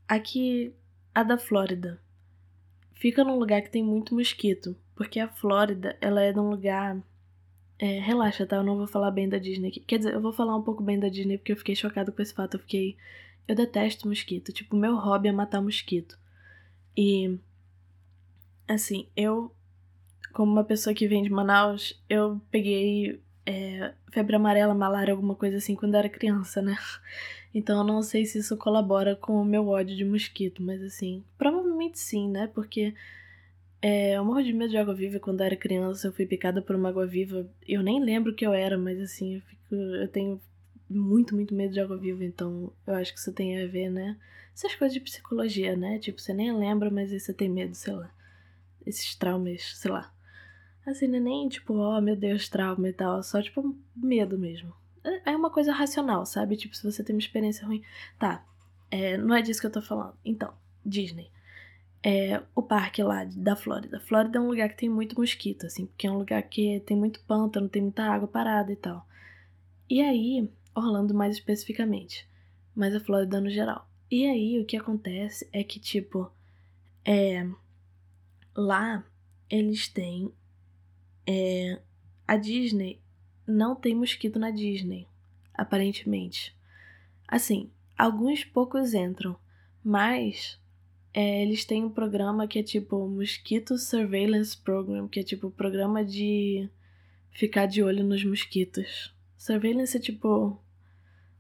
[0.08, 0.74] aqui,
[1.14, 2.00] a da Flórida,
[2.94, 7.04] fica num lugar que tem muito mosquito, porque a Flórida, ela é num lugar
[7.82, 8.58] é, relaxa, tá?
[8.58, 9.72] Eu não vou falar bem da Disney.
[9.72, 12.22] Quer dizer, eu vou falar um pouco bem da Disney porque eu fiquei chocado com
[12.22, 12.54] esse fato.
[12.54, 12.96] Eu fiquei.
[13.48, 14.54] Eu detesto mosquito.
[14.54, 16.16] Tipo, meu hobby é matar mosquito.
[16.96, 17.40] E.
[18.68, 19.52] Assim, eu.
[20.32, 25.58] Como uma pessoa que vem de Manaus, eu peguei é, febre amarela, malária, alguma coisa
[25.58, 26.78] assim quando era criança, né?
[27.54, 31.22] Então eu não sei se isso colabora com o meu ódio de mosquito, mas assim,
[31.38, 32.48] provavelmente sim, né?
[32.48, 32.94] Porque
[33.82, 36.76] é, eu morro de medo de água-viva quando eu era criança, eu fui picada por
[36.76, 37.50] uma água-viva.
[37.68, 40.40] Eu nem lembro o que eu era, mas assim, eu, fico, eu tenho
[40.88, 44.18] muito, muito medo de água-viva, então eu acho que isso tem a ver, né?
[44.54, 45.98] Essas coisas de psicologia, né?
[45.98, 48.14] Tipo, você nem lembra, mas aí você tem medo, sei lá.
[48.86, 50.14] Esses traumas, sei lá.
[50.86, 54.74] Assim, não é nem tipo, oh meu Deus, trauma e tal, só tipo medo mesmo.
[55.04, 56.56] É, é uma coisa racional, sabe?
[56.56, 57.84] Tipo, se você tem uma experiência ruim.
[58.20, 58.46] Tá,
[58.92, 60.16] é, não é disso que eu tô falando.
[60.24, 60.54] Então,
[60.86, 61.32] Disney
[62.04, 64.00] é o parque lá da Flórida.
[64.00, 66.98] Flórida é um lugar que tem muito mosquito, assim, porque é um lugar que tem
[66.98, 69.08] muito pântano, tem muita água parada e tal.
[69.90, 72.28] E aí, Orlando mais especificamente,
[72.76, 73.88] mas a Flórida no geral.
[74.10, 76.32] E aí, o que acontece é que, tipo,
[77.06, 77.48] é,
[78.56, 79.06] lá
[79.50, 80.32] eles têm.
[81.28, 81.80] É,
[82.28, 83.00] a Disney
[83.46, 85.08] não tem mosquito na Disney,
[85.54, 86.56] aparentemente.
[87.28, 89.38] Assim, alguns poucos entram,
[89.84, 90.61] mas
[91.14, 96.06] é, eles têm um programa que é tipo Mosquito Surveillance Program, que é tipo programa
[96.06, 96.70] de
[97.32, 99.14] ficar de olho nos mosquitos.
[99.38, 100.58] Surveillance é tipo.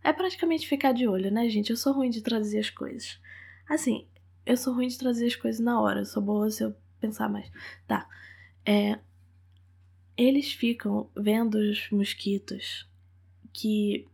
[0.03, 1.69] É praticamente ficar de olho, né, gente?
[1.69, 3.19] Eu sou ruim de traduzir as coisas.
[3.69, 4.07] Assim,
[4.45, 7.29] eu sou ruim de traduzir as coisas na hora, eu sou boa se eu pensar
[7.29, 7.49] mais.
[7.87, 8.09] Tá.
[8.65, 8.99] É.
[10.17, 12.87] Eles ficam vendo os mosquitos
[13.53, 14.05] que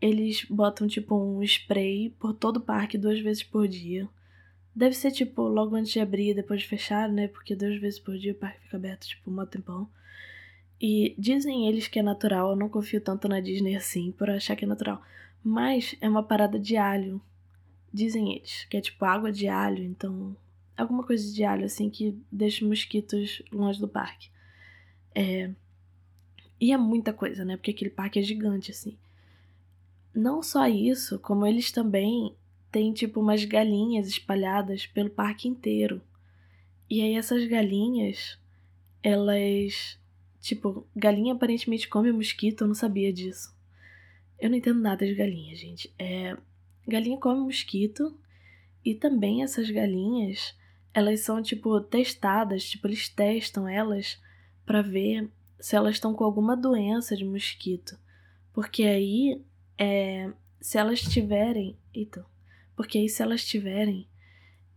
[0.00, 4.08] eles botam tipo um spray por todo o parque duas vezes por dia
[4.74, 7.28] Deve ser tipo logo antes de abrir depois de fechar, né?
[7.28, 9.88] Porque duas vezes por dia o parque fica aberto, tipo, um tempão.
[10.80, 14.56] E dizem eles que é natural, eu não confio tanto na Disney assim, por achar
[14.56, 15.02] que é natural.
[15.44, 17.20] Mas é uma parada de alho.
[17.92, 20.34] Dizem eles, que é tipo água de alho, então.
[20.76, 24.30] Alguma coisa de alho, assim, que deixa mosquitos longe do parque.
[25.14, 25.50] É.
[26.58, 27.56] E é muita coisa, né?
[27.56, 28.96] Porque aquele parque é gigante, assim.
[30.14, 32.34] Não só isso, como eles também
[32.70, 36.00] tem tipo umas galinhas espalhadas pelo parque inteiro.
[36.88, 38.38] E aí essas galinhas,
[39.02, 39.98] elas.
[40.40, 43.54] Tipo, galinha aparentemente come mosquito, eu não sabia disso.
[44.38, 45.92] Eu não entendo nada de galinha, gente.
[45.98, 46.36] É,
[46.86, 48.16] galinha come mosquito
[48.84, 50.56] e também essas galinhas,
[50.94, 54.18] elas são tipo testadas, tipo eles testam elas
[54.64, 57.98] para ver se elas estão com alguma doença de mosquito.
[58.52, 59.42] Porque aí,
[59.76, 62.24] é, se elas tiverem, eita,
[62.80, 64.08] porque aí, se elas tiverem,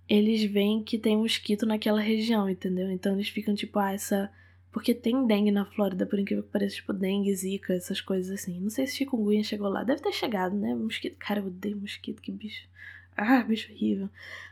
[0.10, 2.92] eles veem que tem mosquito naquela região, entendeu?
[2.92, 4.30] Então eles ficam tipo, ah, essa.
[4.74, 8.60] Porque tem dengue na Flórida, por incrível que pareça, tipo dengue, zika, essas coisas assim.
[8.60, 9.86] Não sei se chikungunya chegou lá.
[9.86, 10.76] Deve ter chegado, né?
[10.76, 11.16] Mosquito.
[11.18, 12.68] Cara, eu odeio mosquito, que bicho.
[13.16, 14.10] Ah, bicho horrível.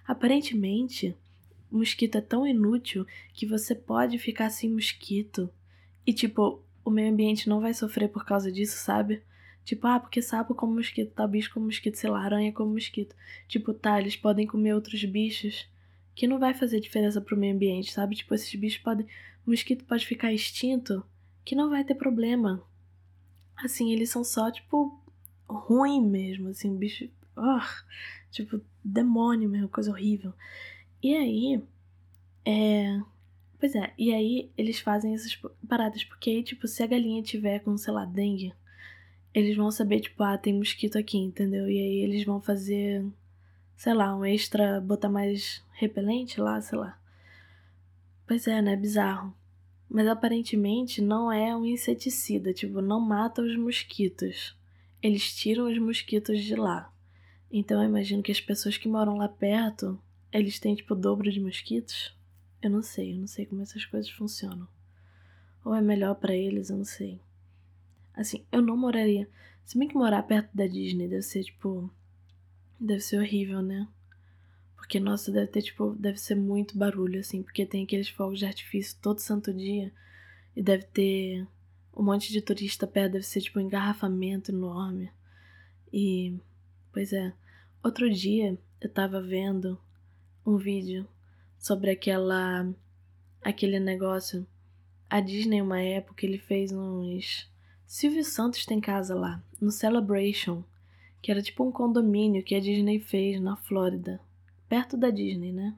[0.07, 1.13] Aparentemente,
[1.69, 5.49] mosquito é tão inútil que você pode ficar sem mosquito
[6.07, 9.21] E, tipo, o meio ambiente não vai sofrer por causa disso, sabe?
[9.63, 13.15] Tipo, ah, porque sapo como mosquito, tá bicho como mosquito, sei lá, aranha como mosquito.
[13.47, 15.69] Tipo, tá, eles podem comer outros bichos
[16.15, 18.15] que não vai fazer diferença pro meio ambiente, sabe?
[18.15, 19.07] Tipo, esses bichos podem.
[19.45, 21.03] Mosquito pode ficar extinto
[21.45, 22.63] que não vai ter problema.
[23.57, 24.99] Assim, eles são só, tipo,
[25.47, 27.09] ruim mesmo, assim, bicho.
[27.35, 27.59] Oh,
[28.31, 30.33] tipo, demônio mesmo, coisa horrível.
[31.01, 31.61] E aí.
[32.45, 32.99] É.
[33.59, 37.59] Pois é, e aí eles fazem essas paradas, porque aí, tipo, se a galinha tiver
[37.59, 38.51] com, sei lá, dengue,
[39.33, 41.69] eles vão saber, tipo, ah, tem mosquito aqui, entendeu?
[41.69, 43.05] E aí eles vão fazer,
[43.75, 46.99] sei lá, um extra, botar mais repelente lá, sei lá.
[48.27, 48.75] Pois é, né?
[48.75, 49.33] Bizarro.
[49.89, 54.55] Mas aparentemente não é um inseticida, tipo, não mata os mosquitos.
[55.01, 56.93] Eles tiram os mosquitos de lá.
[57.51, 59.99] Então eu imagino que as pessoas que moram lá perto,
[60.31, 62.15] eles têm, tipo, o dobro de mosquitos.
[62.61, 64.67] Eu não sei, eu não sei como essas coisas funcionam.
[65.65, 67.19] Ou é melhor para eles, eu não sei.
[68.15, 69.27] Assim, eu não moraria.
[69.63, 71.89] Se bem que morar perto da Disney deve ser, tipo.
[72.79, 73.87] Deve ser horrível, né?
[74.75, 75.95] Porque, nossa, deve ter, tipo.
[75.95, 77.43] Deve ser muito barulho, assim.
[77.43, 79.91] Porque tem aqueles fogos de artifício todo santo dia.
[80.55, 81.47] E deve ter
[81.95, 83.13] um monte de turista perto.
[83.13, 85.11] Deve ser, tipo, um engarrafamento enorme.
[85.93, 86.35] E.
[86.91, 87.33] Pois é.
[87.83, 89.79] Outro dia eu tava vendo
[90.45, 91.07] um vídeo
[91.57, 92.67] sobre aquela
[93.41, 94.45] aquele negócio.
[95.09, 97.50] A Disney, uma época, ele fez uns.
[97.91, 100.63] Silvio Santos tem casa lá, no Celebration,
[101.21, 104.21] que era tipo um condomínio que a Disney fez na Flórida,
[104.69, 105.75] perto da Disney, né?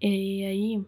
[0.00, 0.86] E aí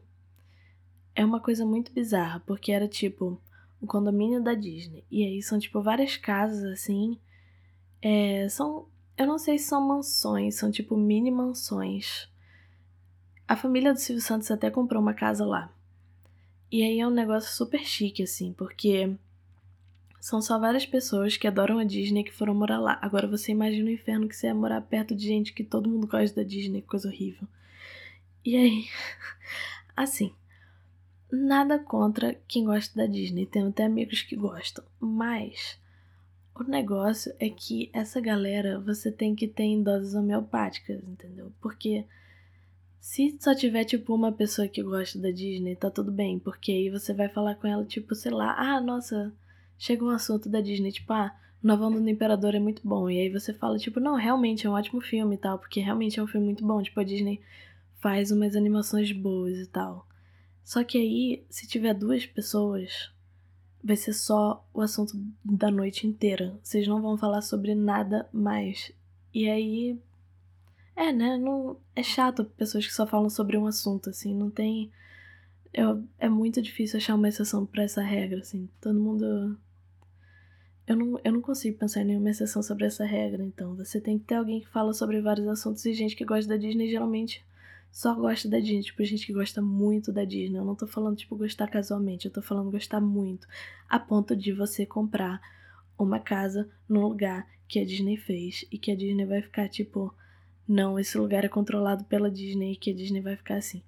[1.16, 3.40] é uma coisa muito bizarra, porque era tipo
[3.82, 5.04] um condomínio da Disney.
[5.10, 7.18] E aí são tipo várias casas assim.
[8.00, 8.86] É, são.
[9.18, 12.28] Eu não sei se são mansões, são tipo mini mansões
[13.48, 15.74] a família do Silvio Santos até comprou uma casa lá.
[16.70, 19.16] E aí é um negócio super chique, assim, porque
[20.24, 22.98] são só várias pessoas que adoram a Disney que foram morar lá.
[23.02, 26.06] Agora você imagina o inferno que você ia morar perto de gente que todo mundo
[26.06, 27.46] gosta da Disney, coisa horrível.
[28.42, 28.86] E aí,
[29.94, 30.32] assim,
[31.30, 35.78] nada contra quem gosta da Disney, tenho até amigos que gostam, mas
[36.54, 41.52] o negócio é que essa galera você tem que ter em doses homeopáticas, entendeu?
[41.60, 42.06] Porque
[42.98, 46.88] se só tiver, tipo, uma pessoa que gosta da Disney, tá tudo bem, porque aí
[46.88, 49.30] você vai falar com ela, tipo, sei lá, ah, nossa,
[49.78, 53.08] chega um assunto da Disney, tipo, ah, Nova Onda do Imperador é muito bom.
[53.08, 56.20] E aí você fala, tipo, não, realmente é um ótimo filme e tal, porque realmente
[56.20, 56.82] é um filme muito bom.
[56.82, 57.40] Tipo, a Disney
[58.00, 60.06] faz umas animações boas e tal.
[60.62, 63.10] Só que aí, se tiver duas pessoas,
[63.82, 65.12] vai ser só o assunto
[65.44, 66.58] da noite inteira.
[66.62, 68.92] Vocês não vão falar sobre nada mais.
[69.32, 69.98] E aí,
[70.96, 71.36] é, né?
[71.36, 74.90] Não, é chato pessoas que só falam sobre um assunto, assim, não tem.
[75.72, 78.68] Eu, é muito difícil achar uma exceção para essa regra, assim.
[78.80, 79.58] Todo mundo.
[80.86, 83.74] Eu não, eu não consigo pensar em nenhuma exceção sobre essa regra, então.
[83.76, 86.56] Você tem que ter alguém que fala sobre vários assuntos e gente que gosta da
[86.56, 87.44] Disney geralmente
[87.90, 88.82] só gosta da Disney.
[88.82, 90.58] Tipo, gente que gosta muito da Disney.
[90.58, 92.26] Eu não tô falando, tipo, gostar casualmente.
[92.26, 93.46] Eu tô falando gostar muito.
[93.88, 95.40] A ponto de você comprar
[95.98, 100.14] uma casa num lugar que a Disney fez e que a Disney vai ficar, tipo
[100.66, 103.82] não, esse lugar é controlado pela Disney e que a Disney vai ficar assim.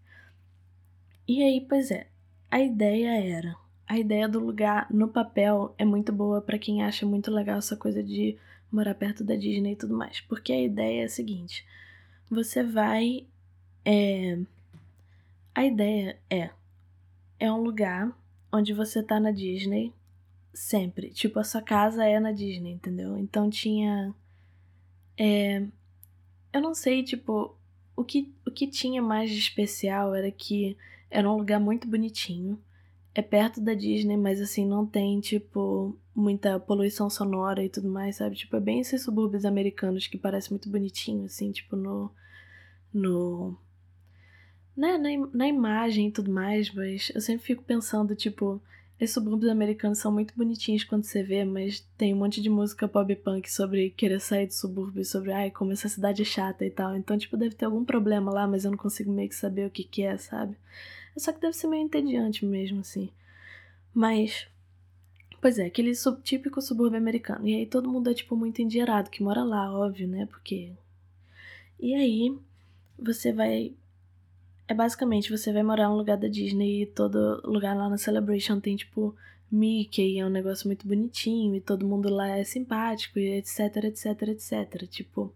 [1.27, 2.07] E aí, pois é,
[2.51, 3.57] a ideia era.
[3.89, 7.77] A ideia do lugar no papel é muito boa para quem acha muito legal essa
[7.77, 8.37] coisa de
[8.71, 10.21] morar perto da Disney e tudo mais.
[10.21, 11.65] Porque a ideia é a seguinte:
[12.29, 13.27] você vai.
[13.85, 14.39] É,
[15.55, 16.51] a ideia é.
[17.39, 18.17] É um lugar
[18.51, 19.93] onde você tá na Disney
[20.53, 21.11] sempre.
[21.11, 23.17] Tipo, a sua casa é na Disney, entendeu?
[23.19, 24.15] Então tinha.
[25.17, 25.65] É,
[26.53, 27.55] eu não sei, tipo,
[27.95, 30.77] o que, o que tinha mais de especial era que
[31.11, 32.59] era um lugar muito bonitinho.
[33.19, 38.17] É perto da Disney, mas assim, não tem, tipo, muita poluição sonora e tudo mais,
[38.17, 38.37] sabe?
[38.37, 42.11] Tipo, é bem esses subúrbios americanos que parece muito bonitinho, assim, tipo, no.
[42.93, 43.57] No.
[44.77, 48.61] Né, na, na imagem e tudo mais, mas eu sempre fico pensando, tipo,
[49.01, 52.87] esses subúrbios americanos são muito bonitinhos quando você vê, mas tem um monte de música
[52.87, 56.71] pop punk sobre querer sair do subúrbio, sobre ai, como essa cidade é chata e
[56.71, 56.95] tal.
[56.95, 59.71] Então, tipo, deve ter algum problema lá, mas eu não consigo meio que saber o
[59.71, 60.55] que que é, sabe?
[61.17, 63.11] Só que deve ser meio entediante mesmo, assim.
[63.95, 64.47] Mas,
[65.41, 67.47] pois é, aquele sub, típico subúrbio americano.
[67.47, 70.27] E aí todo mundo é, tipo, muito endinheirado, que mora lá, óbvio, né?
[70.27, 70.73] Porque.
[71.81, 72.37] E aí,
[72.99, 73.75] você vai
[74.69, 78.59] é basicamente você vai morar num lugar da Disney e todo lugar lá na Celebration
[78.59, 79.15] tem tipo
[79.51, 84.23] Mickey, é um negócio muito bonitinho e todo mundo lá é simpático e etc, etc,
[84.23, 84.89] etc.
[84.89, 85.33] Tipo.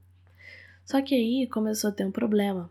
[0.85, 2.69] Só que aí começou a ter um problema.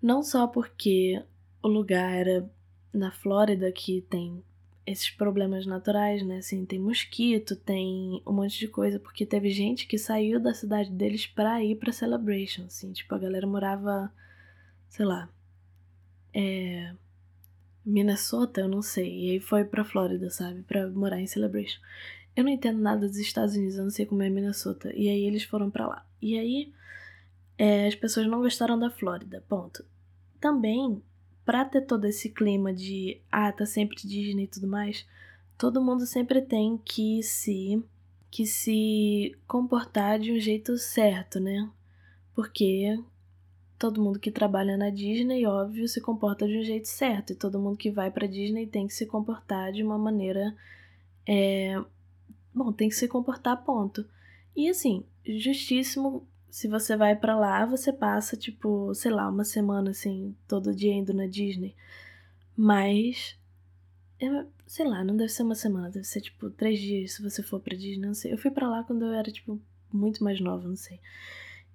[0.00, 1.20] Não só porque
[1.64, 2.48] o lugar era
[2.92, 4.44] na Flórida, que tem
[4.86, 6.36] esses problemas naturais, né?
[6.36, 10.90] Assim, tem mosquito, tem um monte de coisa, porque teve gente que saiu da cidade
[10.90, 14.12] deles pra ir pra Celebration, assim, tipo, a galera morava,
[14.88, 15.28] sei lá,
[16.34, 16.94] é.
[17.86, 21.80] Minnesota, eu não sei, e aí foi pra Flórida, sabe, pra morar em Celebration.
[22.36, 25.24] Eu não entendo nada dos Estados Unidos, eu não sei como é Minnesota, e aí
[25.24, 26.06] eles foram pra lá.
[26.20, 26.72] E aí,
[27.58, 29.84] é, as pessoas não gostaram da Flórida, ponto.
[30.40, 31.02] Também
[31.44, 35.06] pra ter todo esse clima de ah, tá sempre Disney e tudo mais,
[35.58, 37.82] todo mundo sempre tem que se
[38.30, 41.70] que se comportar de um jeito certo, né?
[42.34, 42.98] Porque
[43.78, 47.60] todo mundo que trabalha na Disney, óbvio, se comporta de um jeito certo, e todo
[47.60, 50.52] mundo que vai para Disney tem que se comportar de uma maneira
[51.26, 51.80] é...
[52.52, 54.04] bom, tem que se comportar ponto.
[54.56, 59.90] E assim, justíssimo se você vai para lá, você passa, tipo, sei lá, uma semana
[59.90, 61.74] assim, todo dia indo na Disney.
[62.56, 63.36] Mas.
[64.64, 67.58] Sei lá, não deve ser uma semana, deve ser tipo três dias se você for
[67.58, 68.32] pra Disney, não sei.
[68.32, 69.60] Eu fui para lá quando eu era, tipo,
[69.92, 71.00] muito mais nova, não sei.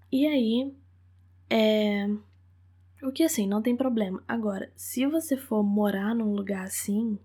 [0.09, 0.73] E aí.
[1.49, 2.07] É.
[3.03, 4.23] O que assim, não tem problema.
[4.25, 7.19] Agora, se você for morar num lugar assim,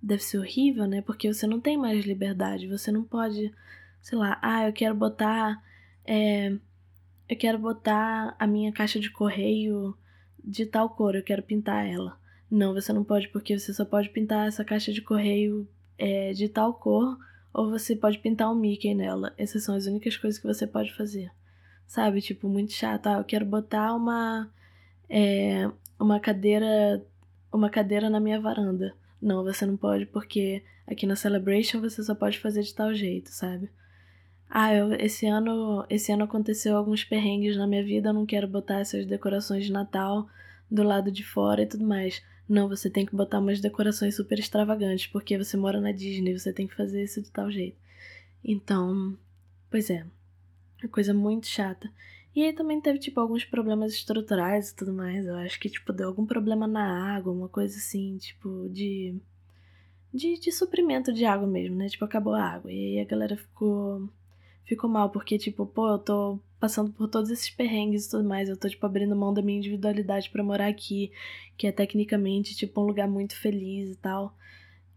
[0.00, 1.02] deve ser horrível, né?
[1.02, 2.68] Porque você não tem mais liberdade.
[2.68, 3.52] Você não pode,
[4.00, 5.60] sei lá, ah, eu quero botar.
[6.04, 6.56] É,
[7.32, 9.96] eu quero botar a minha caixa de correio
[10.44, 12.18] de tal cor, eu quero pintar ela.
[12.50, 15.66] Não, você não pode, porque você só pode pintar essa caixa de correio
[15.96, 17.16] é, de tal cor,
[17.50, 19.32] ou você pode pintar um Mickey nela.
[19.38, 21.30] Essas são as únicas coisas que você pode fazer.
[21.86, 22.20] Sabe?
[22.20, 23.06] Tipo, muito chato.
[23.06, 24.50] Ah, eu quero botar uma.
[25.08, 27.02] É, uma cadeira.
[27.50, 28.94] Uma cadeira na minha varanda.
[29.20, 33.30] Não, você não pode, porque aqui na Celebration você só pode fazer de tal jeito,
[33.30, 33.70] sabe?
[34.54, 38.46] Ah, eu, esse ano, esse ano aconteceu alguns perrengues na minha vida, eu não quero
[38.46, 40.28] botar essas decorações de Natal
[40.70, 42.22] do lado de fora e tudo mais.
[42.46, 46.52] Não, você tem que botar umas decorações super extravagantes, porque você mora na Disney, você
[46.52, 47.78] tem que fazer isso de tal jeito.
[48.44, 49.16] Então,
[49.70, 50.04] pois é,
[50.84, 51.90] é coisa muito chata.
[52.36, 55.24] E aí também teve, tipo, alguns problemas estruturais e tudo mais.
[55.24, 59.18] Eu acho que, tipo, deu algum problema na água, uma coisa assim, tipo, de.
[60.12, 61.88] De, de suprimento de água mesmo, né?
[61.88, 62.70] Tipo, acabou a água.
[62.70, 64.10] E aí a galera ficou
[64.64, 68.48] fico mal, porque, tipo, pô, eu tô passando por todos esses perrengues e tudo mais,
[68.48, 71.12] eu tô, tipo, abrindo mão da minha individualidade para morar aqui,
[71.56, 74.36] que é tecnicamente, tipo, um lugar muito feliz e tal.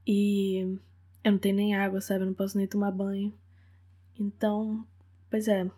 [0.06, 0.78] E
[1.24, 2.22] eu não tenho nem água, sabe?
[2.22, 3.34] Eu não posso nem tomar banho.
[4.20, 4.86] Então,
[5.30, 5.70] pois é.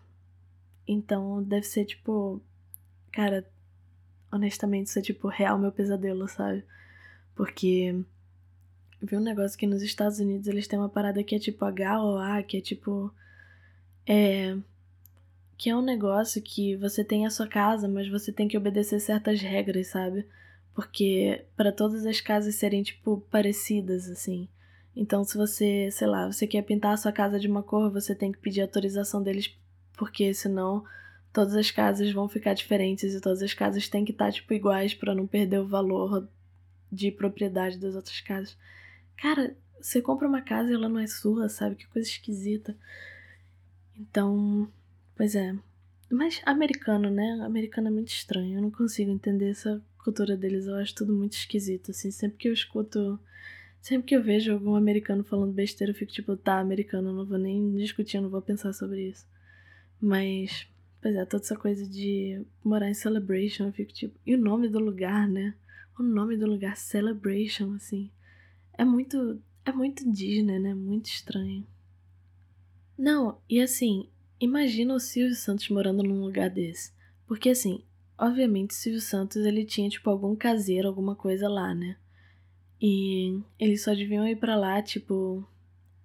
[0.86, 2.40] Então, deve ser, tipo,
[3.10, 3.48] cara,
[4.30, 6.64] honestamente, isso é, tipo, real meu pesadelo, sabe?
[7.34, 7.94] Porque
[9.00, 12.42] vi um negócio que nos Estados Unidos eles têm uma parada que é tipo HOA,
[12.42, 13.12] que é tipo
[14.08, 14.56] é.
[15.56, 19.00] Que é um negócio que você tem a sua casa, mas você tem que obedecer
[19.00, 20.24] certas regras, sabe?
[20.74, 24.48] Porque para todas as casas serem, tipo, parecidas, assim.
[24.94, 28.14] Então, se você, sei lá, você quer pintar a sua casa de uma cor, você
[28.14, 29.56] tem que pedir autorização deles,
[29.96, 30.84] porque senão
[31.32, 34.94] todas as casas vão ficar diferentes e todas as casas têm que estar, tipo, iguais
[34.94, 36.28] para não perder o valor
[36.90, 38.56] de propriedade das outras casas.
[39.16, 41.76] Cara, você compra uma casa e ela não é sua, sabe?
[41.76, 42.76] Que coisa esquisita.
[43.98, 44.70] Então,
[45.16, 45.56] pois é.
[46.10, 47.40] Mas americano, né?
[47.42, 48.58] Americano é muito estranho.
[48.58, 50.66] Eu não consigo entender essa cultura deles.
[50.66, 52.10] Eu acho tudo muito esquisito, assim.
[52.10, 53.18] Sempre que eu escuto.
[53.80, 57.38] Sempre que eu vejo algum americano falando besteira, eu fico tipo, tá, americano, não vou
[57.38, 59.24] nem discutir, não vou pensar sobre isso.
[60.00, 60.66] Mas,
[61.00, 64.18] pois é, toda essa coisa de morar em Celebration, eu fico tipo.
[64.26, 65.54] E o nome do lugar, né?
[65.98, 68.10] O nome do lugar, Celebration, assim.
[68.76, 69.40] É muito.
[69.64, 70.74] É muito Disney, né?
[70.74, 71.66] Muito estranho.
[72.98, 74.08] Não, e assim,
[74.40, 76.92] imagina o Silvio Santos morando num lugar desse.
[77.28, 77.84] Porque assim,
[78.18, 81.96] obviamente o Silvio Santos ele tinha tipo algum caseiro, alguma coisa lá, né?
[82.82, 85.46] E eles só deviam ir para lá, tipo,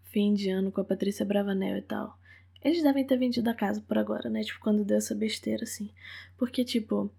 [0.04, 2.16] fim de ano com a Patrícia Bravanel e tal.
[2.64, 4.44] Eles devem ter vendido a casa por agora, né?
[4.44, 5.90] Tipo, quando deu essa besteira, assim.
[6.38, 7.12] Porque, tipo,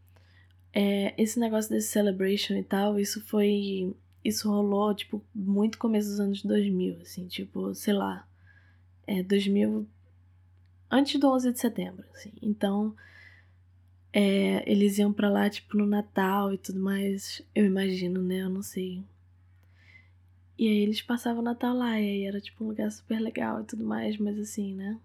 [0.73, 3.95] é, esse negócio desse celebration e tal, isso foi.
[4.25, 8.27] Isso rolou, tipo, muito começo dos anos 2000, assim, tipo, sei lá
[9.07, 9.87] é, 2000,
[10.91, 12.33] antes do 11 de setembro, assim.
[12.43, 12.95] Então,
[14.13, 18.43] é, eles iam para lá, tipo, no Natal e tudo mais, eu imagino, né?
[18.43, 19.03] Eu não sei.
[20.57, 23.61] E aí eles passavam o Natal lá, e aí era, tipo, um lugar super legal
[23.61, 24.99] e tudo mais, mas assim, né?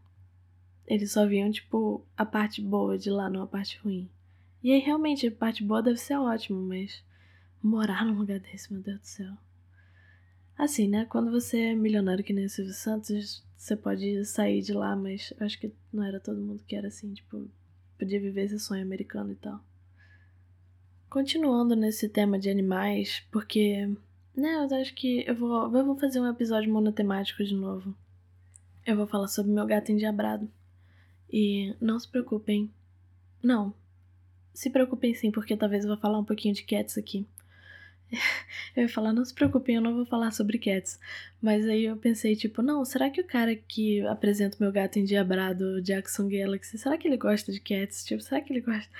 [0.86, 4.10] Eles só viam, tipo, a parte boa de lá, não a parte ruim.
[4.62, 7.04] E aí, realmente, a parte boa deve ser ótimo, mas
[7.64, 9.34] morar num lugar desse, meu Deus do céu.
[10.60, 11.06] Assim, né?
[11.06, 15.34] Quando você é milionário que nem o Silvio Santos, você pode sair de lá, mas
[15.40, 17.50] acho que não era todo mundo que era assim, tipo,
[17.98, 19.64] podia viver esse sonho americano e tal.
[21.10, 23.90] Continuando nesse tema de animais, porque
[24.36, 27.96] Né, eu acho que eu vou, eu vou fazer um episódio monotemático de novo.
[28.86, 30.50] Eu vou falar sobre meu gato endiabrado.
[31.32, 32.70] E não se preocupem.
[33.42, 33.74] Não.
[34.54, 37.26] Se preocupem sim, porque talvez eu vou falar um pouquinho de cats aqui.
[38.76, 41.00] eu ia falar, não se preocupem, eu não vou falar sobre cats.
[41.42, 45.00] Mas aí eu pensei, tipo, não, será que o cara que apresenta o meu gato
[45.00, 48.04] endiabrado, Jackson Galaxy, será que ele gosta de cats?
[48.04, 48.92] Tipo, será que ele gosta?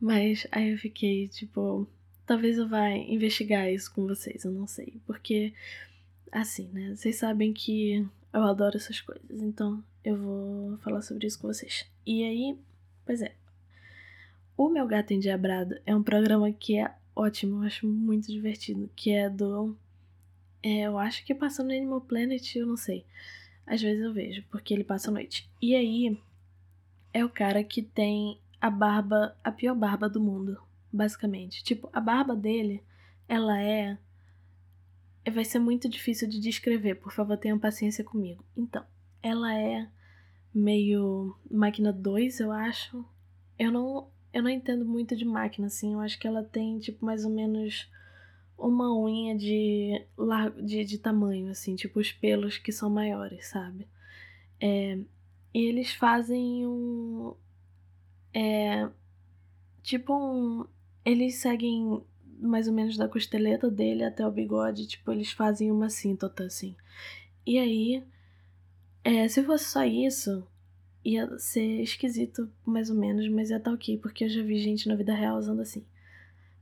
[0.00, 1.88] Mas aí eu fiquei, tipo,
[2.26, 5.00] talvez eu vá investigar isso com vocês, eu não sei.
[5.06, 5.52] Porque,
[6.30, 11.40] assim, né, vocês sabem que eu adoro essas coisas, então eu vou falar sobre isso
[11.40, 11.86] com vocês.
[12.06, 12.58] E aí,
[13.04, 13.34] pois é.
[14.56, 19.10] O Meu Gato Endiabrado é um programa que é ótimo, eu acho muito divertido, que
[19.12, 19.76] é do.
[20.62, 23.04] É, eu acho que passa no Animal Planet, eu não sei.
[23.66, 25.48] Às vezes eu vejo, porque ele passa à noite.
[25.60, 26.18] E aí,
[27.12, 30.60] é o cara que tem a barba, a pior barba do mundo,
[30.92, 31.62] basicamente.
[31.64, 32.82] Tipo, a barba dele,
[33.28, 33.98] ela é.
[35.32, 38.44] Vai ser muito difícil de descrever, por favor, tenham paciência comigo.
[38.56, 38.84] Então,
[39.22, 39.88] ela é
[40.52, 43.04] meio máquina 2, eu acho.
[43.58, 45.94] Eu não eu não entendo muito de máquina, assim.
[45.94, 47.90] Eu acho que ela tem, tipo, mais ou menos
[48.56, 50.04] uma unha de,
[50.62, 51.74] de, de tamanho, assim.
[51.74, 53.88] Tipo, os pelos que são maiores, sabe?
[54.60, 54.98] É,
[55.54, 57.34] e eles fazem um.
[58.32, 58.88] É,
[59.82, 60.66] tipo um.
[61.04, 62.02] Eles seguem
[62.38, 64.86] mais ou menos da costeleta dele até o bigode.
[64.86, 66.76] Tipo, eles fazem uma síntota, assim.
[67.46, 68.04] E aí.
[69.02, 70.46] É, se fosse só isso,
[71.04, 74.58] ia ser esquisito, mais ou menos, mas ia estar tá ok, porque eu já vi
[74.58, 75.84] gente na vida real usando assim.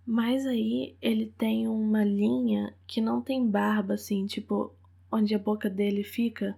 [0.07, 4.73] Mas aí ele tem uma linha que não tem barba, assim, tipo,
[5.11, 6.57] onde a boca dele fica,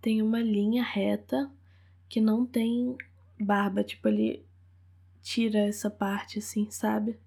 [0.00, 1.50] tem uma linha reta
[2.08, 2.96] que não tem
[3.40, 4.44] barba, tipo, ele
[5.22, 7.18] tira essa parte, assim, sabe?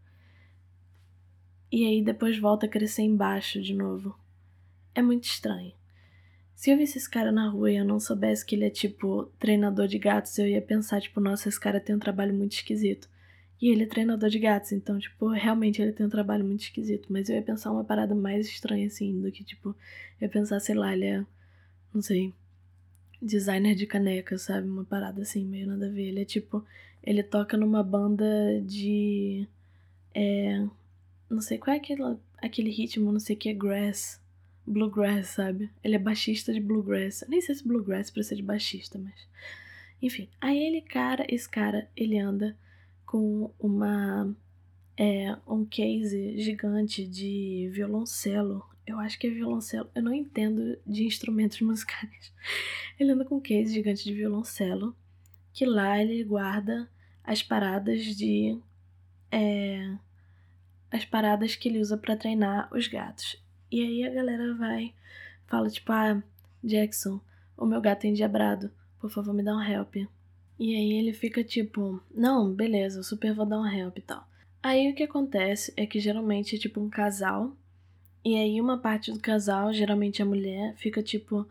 [1.72, 4.18] E aí depois volta a crescer embaixo de novo.
[4.94, 5.74] É muito estranho.
[6.56, 9.26] Se eu visse esse cara na rua e eu não soubesse que ele é, tipo,
[9.38, 13.10] treinador de gatos, eu ia pensar, tipo, nossa, esse cara tem um trabalho muito esquisito.
[13.62, 17.12] E ele é treinador de gatos, então, tipo, realmente ele tem um trabalho muito esquisito.
[17.12, 19.70] Mas eu ia pensar uma parada mais estranha, assim, do que, tipo,
[20.20, 21.26] eu ia pensar, sei lá, ele é,
[21.94, 22.34] não sei,
[23.22, 24.68] designer de caneca, sabe?
[24.68, 26.08] Uma parada assim, meio nada a ver.
[26.10, 26.66] Ele é, tipo,
[27.04, 28.26] ele toca numa banda
[28.62, 29.48] de.
[30.14, 30.66] É.
[31.30, 34.20] Não sei qual é aquele, aquele ritmo, não sei o que é grass
[34.66, 35.70] bluegrass, sabe?
[35.84, 37.24] Ele é baixista de bluegrass.
[37.28, 39.28] Nem sei se bluegrass precisa de baixista, mas.
[40.02, 42.58] Enfim, aí ele, cara, esse cara, ele anda
[43.06, 44.36] com uma.
[44.98, 48.66] É, um case gigante de violoncelo.
[48.88, 49.90] Eu acho que é violoncelo.
[49.94, 52.34] Eu não entendo de instrumentos musicais.
[53.00, 54.96] Ele anda com um case gigante de violoncelo.
[55.54, 56.90] Que lá ele guarda
[57.24, 58.58] as paradas de.
[59.32, 59.96] É,
[60.92, 63.44] as paradas que ele usa para treinar os gatos.
[63.72, 64.94] E aí a galera vai,
[65.48, 66.22] fala tipo, ah,
[66.64, 67.20] Jackson,
[67.58, 69.96] o meu gato é endiabrado, por favor me dá um help.
[70.58, 74.28] E aí ele fica tipo, não, beleza, eu super vou dar um help e tal.
[74.64, 77.56] Aí o que acontece é que geralmente é tipo um casal,
[78.24, 81.48] e aí uma parte do casal, geralmente a mulher, fica tipo,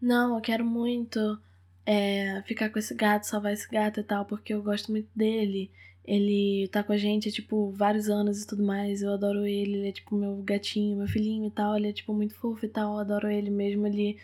[0.00, 1.38] não, eu quero muito
[1.86, 5.70] é, ficar com esse gato, salvar esse gato e tal, porque eu gosto muito dele.
[6.04, 9.02] Ele tá com a gente há, tipo, vários anos e tudo mais.
[9.02, 11.76] Eu adoro ele, ele é, tipo, meu gatinho, meu filhinho e tal.
[11.76, 12.94] Ele é, tipo, muito fofo e tal.
[12.94, 14.18] Eu adoro ele mesmo ele,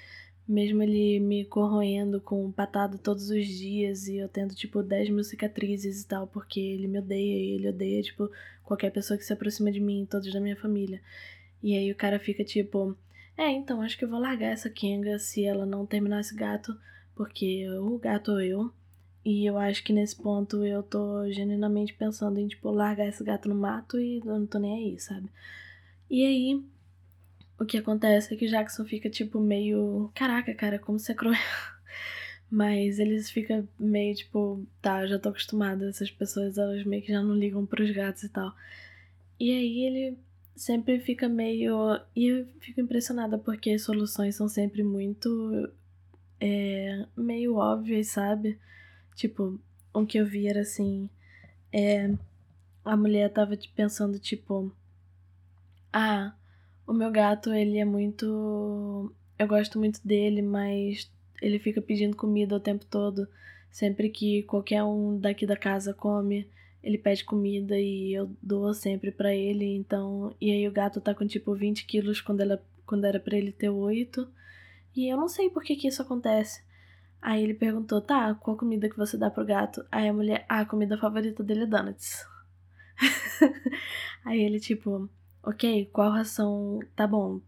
[0.46, 4.08] mesmo ele me corroendo com patada todos os dias.
[4.08, 7.68] E eu tendo, tipo, 10 mil cicatrizes e tal, porque ele me odeia e ele
[7.68, 8.30] odeia, tipo,
[8.64, 11.00] qualquer pessoa que se aproxima de mim, todos da minha família.
[11.62, 12.96] E aí o cara fica, tipo,
[13.40, 16.76] é, então, acho que eu vou largar essa Kenga se ela não terminar esse gato,
[17.14, 18.70] porque o gato ou eu.
[19.24, 23.48] E eu acho que nesse ponto eu tô genuinamente pensando em, tipo, largar esse gato
[23.48, 25.28] no mato e eu não tô nem aí, sabe?
[26.10, 26.64] E aí,
[27.58, 30.10] o que acontece é que Jackson fica, tipo, meio.
[30.14, 31.38] Caraca, cara, como você é cruel.
[32.50, 37.22] Mas eles ficam meio tipo, tá, já tô acostumada, essas pessoas elas meio que já
[37.22, 38.54] não ligam pros gatos e tal.
[39.38, 40.18] E aí ele
[40.56, 42.00] sempre fica meio.
[42.16, 45.70] E eu fico impressionada porque as soluções são sempre muito.
[46.40, 48.58] É, meio óbvias, sabe?
[49.20, 49.60] Tipo,
[49.92, 51.10] o que eu vi era assim.
[51.70, 52.10] É,
[52.82, 54.72] a mulher tava pensando, tipo.
[55.92, 56.34] Ah,
[56.86, 59.12] o meu gato, ele é muito.
[59.38, 61.12] Eu gosto muito dele, mas
[61.42, 63.28] ele fica pedindo comida o tempo todo.
[63.70, 66.48] Sempre que qualquer um daqui da casa come,
[66.82, 69.66] ele pede comida e eu dou sempre para ele.
[69.76, 73.36] Então, e aí o gato tá com tipo 20 quilos quando, ela, quando era para
[73.36, 74.26] ele ter 8.
[74.96, 76.62] E eu não sei por que que isso acontece.
[77.22, 79.84] Aí ele perguntou, tá, qual comida que você dá pro gato?
[79.92, 82.26] Aí a mulher, ah, a comida favorita dele é donuts.
[84.24, 85.08] Aí ele, tipo,
[85.42, 86.80] ok, qual ração?
[86.96, 87.40] Tá bom,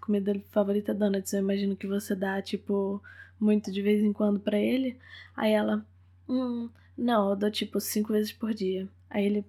[0.00, 1.32] comida favorita é donuts.
[1.32, 3.02] Eu imagino que você dá, tipo,
[3.38, 4.98] muito de vez em quando para ele.
[5.36, 5.84] Aí ela,
[6.28, 8.88] hum, não, eu dou tipo cinco vezes por dia.
[9.08, 9.44] Aí ele,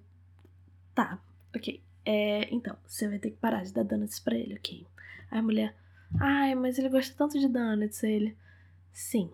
[0.94, 1.18] tá,
[1.54, 1.80] ok.
[2.04, 4.86] É, então, você vai ter que parar de dar donuts pra ele, ok?
[5.30, 5.74] Aí a mulher,
[6.20, 8.02] ai, mas ele gosta tanto de donuts.
[8.04, 8.36] Aí ele,
[8.92, 9.30] sim.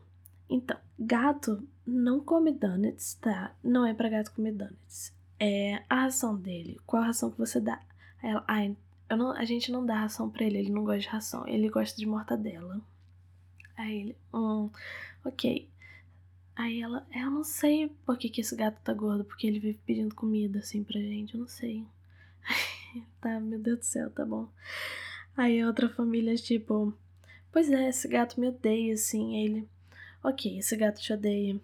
[0.49, 3.55] Então, gato não come donuts, tá?
[3.62, 5.12] Não é pra gato comer donuts.
[5.38, 6.80] É a ração dele.
[6.86, 7.80] Qual a ração que você dá?
[8.22, 8.76] Ela, ai,
[9.11, 11.46] não, a gente não dá ração pra ele, ele não gosta de ração.
[11.46, 12.80] Ele gosta de mortadela.
[13.76, 14.70] Aí ele, hum,
[15.24, 15.68] ok.
[16.57, 19.78] Aí ela, eu não sei por que, que esse gato tá gordo, porque ele vive
[19.86, 21.86] pedindo comida assim pra gente, eu não sei.
[23.20, 24.49] tá, meu Deus do céu, tá bom.
[25.36, 26.92] Aí a outra família, tipo,
[27.53, 29.36] pois é, esse gato me odeia, assim.
[29.36, 29.68] Ele,
[30.22, 31.60] ok, esse gato te odeia.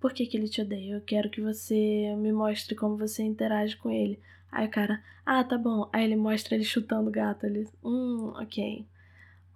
[0.00, 0.94] Por que, que ele te odeia?
[0.94, 4.18] Eu quero que você me mostre como você interage com ele.
[4.52, 5.88] Aí o cara, ah, tá bom.
[5.92, 7.44] Aí ele mostra ele chutando o gato.
[7.44, 8.86] Ele, hum, ok.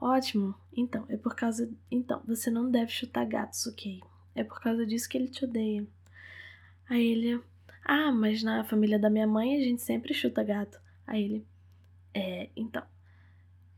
[0.00, 0.54] Ótimo.
[0.76, 1.70] Então, é por causa.
[1.90, 4.00] Então, você não deve chutar gatos, ok?
[4.34, 5.86] É por causa disso que ele te odeia.
[6.88, 7.40] Aí ele,
[7.84, 10.80] ah, mas na família da minha mãe a gente sempre chuta gato.
[11.06, 11.46] Aí ele,
[12.14, 12.82] é, então.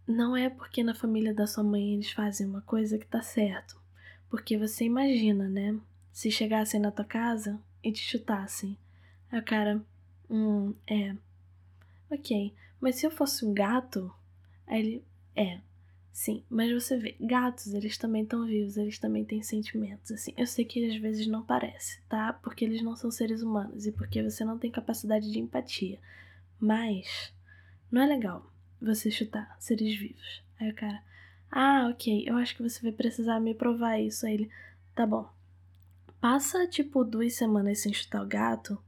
[0.07, 3.82] Não é porque na família da sua mãe eles fazem uma coisa que tá certo.
[4.33, 5.79] Porque você imagina, né?
[6.11, 8.79] Se chegassem na tua casa e te chutassem.
[9.31, 9.85] Aí o cara,
[10.31, 11.15] hum, é.
[12.11, 14.11] Ok, mas se eu fosse um gato.
[14.67, 15.05] Aí ele,
[15.37, 15.61] é.
[16.11, 20.33] Sim, mas você vê, gatos, eles também estão vivos, eles também têm sentimentos, assim.
[20.35, 22.33] Eu sei que às vezes não parece, tá?
[22.33, 25.99] Porque eles não são seres humanos e porque você não tem capacidade de empatia.
[26.59, 27.35] Mas
[27.91, 30.43] não é legal você chutar seres vivos.
[30.59, 31.03] Aí o cara,
[31.53, 34.27] ah, ok, eu acho que você vai precisar me provar isso.
[34.27, 34.51] Aí ele,
[34.95, 35.29] tá bom.
[36.21, 38.79] Passa, tipo, duas semanas sem chutar o gato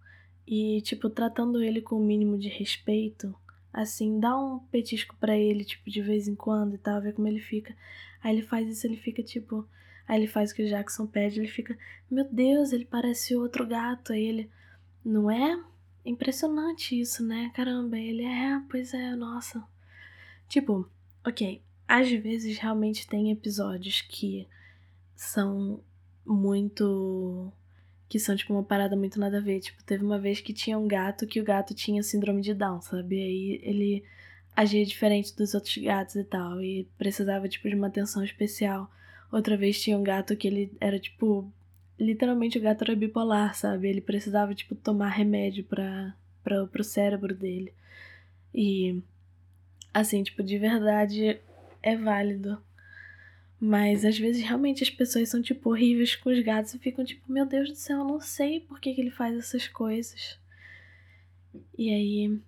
[0.47, 3.35] e, tipo, tratando ele com o mínimo de respeito
[3.75, 7.27] assim, dá um petisco para ele, tipo, de vez em quando e tal, ver como
[7.27, 7.75] ele fica.
[8.23, 9.69] Aí ele faz isso, ele fica tipo.
[10.07, 11.77] Aí ele faz o que o Jackson pede, ele fica,
[12.11, 14.13] meu Deus, ele parece outro gato.
[14.13, 14.51] Aí ele,
[15.05, 15.61] não é?
[16.05, 17.51] Impressionante isso, né?
[17.55, 19.65] Caramba, ele é, pois é, nossa.
[20.49, 20.89] Tipo,
[21.27, 24.47] ok, às vezes realmente tem episódios que
[25.15, 25.81] são
[26.25, 27.53] muito
[28.09, 29.61] que são, tipo, uma parada muito nada a ver.
[29.61, 32.81] Tipo, teve uma vez que tinha um gato que o gato tinha síndrome de Down,
[32.81, 33.17] sabe?
[33.17, 34.05] E aí ele
[34.55, 36.63] agia diferente dos outros gatos e tal.
[36.63, 38.89] E precisava, tipo, de uma atenção especial.
[39.33, 41.51] Outra vez tinha um gato que ele era, tipo.
[41.99, 43.89] Literalmente o gato era bipolar, sabe?
[43.89, 47.73] Ele precisava, tipo, tomar remédio pra, pra, pro cérebro dele.
[48.55, 49.03] E.
[49.93, 51.41] Assim, tipo, de verdade
[51.85, 52.61] é válido
[53.67, 57.33] mas às vezes realmente as pessoas são tipo horríveis com os gatos e ficam tipo,
[57.33, 60.39] meu Deus do céu, eu não sei por que, que ele faz essas coisas.
[61.79, 62.39] E aí.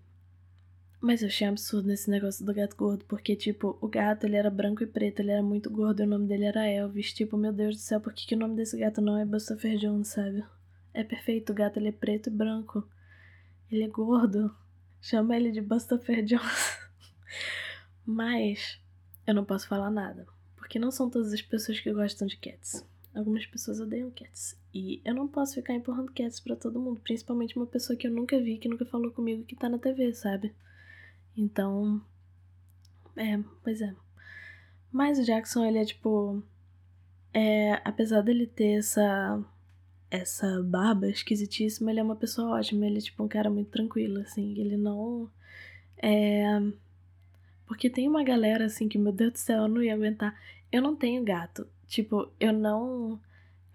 [1.01, 4.51] Mas eu achei absurdo nesse negócio do gato gordo, porque, tipo, o gato ele era
[4.51, 7.14] branco e preto, ele era muito gordo e o nome dele era Elvis.
[7.14, 9.78] Tipo, meu Deus do céu, por que, que o nome desse gato não é Bustafer
[9.78, 10.45] Jones, sabe?
[10.93, 12.87] É perfeito, o gato ele é preto e branco.
[13.72, 14.55] Ele é gordo.
[15.01, 16.78] Chama ele de Bustafer Jones.
[18.05, 18.78] Mas
[19.27, 20.27] eu não posso falar nada
[20.66, 22.85] porque não são todas as pessoas que gostam de cats.
[23.14, 24.59] Algumas pessoas odeiam cats.
[24.74, 28.11] E eu não posso ficar empurrando cats para todo mundo, principalmente uma pessoa que eu
[28.11, 30.53] nunca vi, que nunca falou comigo, que tá na TV, sabe?
[31.37, 32.03] Então.
[33.14, 33.95] É, pois é.
[34.91, 36.43] Mas o Jackson, ele é tipo.
[37.33, 39.41] É, apesar dele ter essa.
[40.11, 42.87] Essa barba esquisitíssima, ele é uma pessoa ótima.
[42.87, 44.59] Ele é tipo um cara muito tranquilo, assim.
[44.59, 45.31] Ele não.
[45.97, 46.61] É.
[47.67, 50.39] Porque tem uma galera assim que, meu Deus do céu, eu não ia aguentar.
[50.71, 51.67] Eu não tenho gato.
[51.87, 53.21] Tipo, eu não.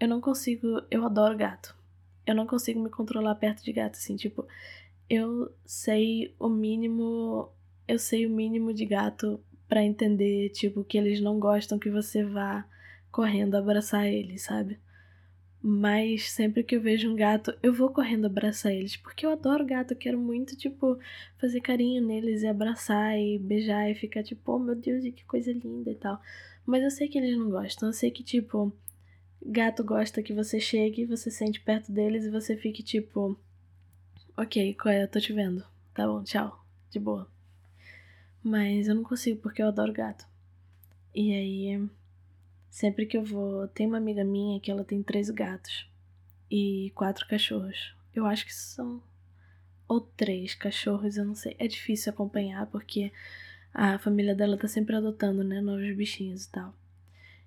[0.00, 0.82] Eu não consigo.
[0.90, 1.76] Eu adoro gato.
[2.26, 4.16] Eu não consigo me controlar perto de gato, assim.
[4.16, 4.46] Tipo,
[5.08, 7.50] eu sei o mínimo.
[7.86, 12.22] Eu sei o mínimo de gato para entender, tipo, que eles não gostam que você
[12.24, 12.64] vá
[13.10, 14.78] correndo abraçar eles, sabe?
[15.62, 19.64] Mas sempre que eu vejo um gato, eu vou correndo abraçar eles, porque eu adoro
[19.64, 20.98] gato, eu quero muito, tipo,
[21.38, 25.52] fazer carinho neles e abraçar e beijar e ficar tipo, oh meu Deus, que coisa
[25.52, 26.20] linda e tal.
[26.66, 27.88] Mas eu sei que eles não gostam.
[27.88, 28.72] Eu sei que, tipo,
[29.44, 33.38] gato gosta que você chegue, você sente perto deles e você fique tipo.
[34.36, 35.02] Ok, qual é?
[35.02, 35.64] Eu tô te vendo.
[35.94, 36.64] Tá bom, tchau.
[36.90, 37.28] De boa.
[38.42, 40.26] Mas eu não consigo porque eu adoro gato.
[41.14, 41.88] E aí,
[42.72, 43.68] sempre que eu vou.
[43.68, 45.86] Tem uma amiga minha que ela tem três gatos
[46.50, 47.94] e quatro cachorros.
[48.14, 49.02] Eu acho que são.
[49.86, 51.54] Ou três cachorros, eu não sei.
[51.58, 53.12] É difícil acompanhar porque
[53.74, 56.74] a família dela tá sempre adotando, né, novos bichinhos e tal.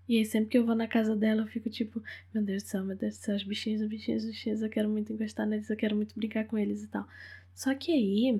[0.08, 2.70] E aí sempre que eu vou na casa dela, eu fico tipo, meu Deus do
[2.70, 5.48] céu, meu Deus do céu, os bichinhos, os bichinhos, os bichinhos, eu quero muito encostar
[5.48, 7.08] neles, eu quero muito brincar com eles e tal.
[7.56, 8.40] Só que aí,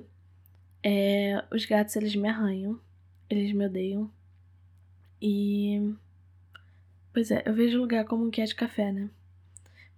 [0.84, 2.80] é, os gatos, eles me arranham,
[3.28, 4.08] eles me odeiam,
[5.20, 5.94] E.
[7.16, 9.08] Pois é, eu vejo o lugar como um cat café, né?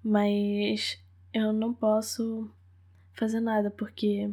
[0.04, 1.02] Mas
[1.34, 2.48] eu não posso
[3.12, 4.32] fazer nada porque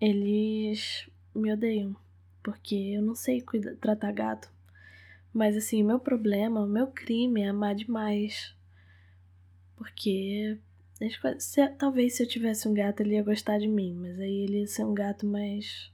[0.00, 1.96] eles me odeiam.
[2.40, 4.48] Porque eu não sei cuidar, tratar gato.
[5.34, 8.54] Mas assim, meu problema, o meu crime é amar demais.
[9.74, 10.56] Porque
[11.40, 14.60] se, talvez se eu tivesse um gato ele ia gostar de mim, mas aí ele
[14.60, 15.90] ia ser um gato mais.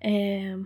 [0.00, 0.58] É.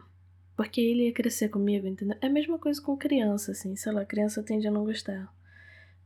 [0.58, 2.18] Porque ele ia crescer comigo, entendeu?
[2.20, 5.32] É a mesma coisa com criança, assim, sei lá, criança tende a não gostar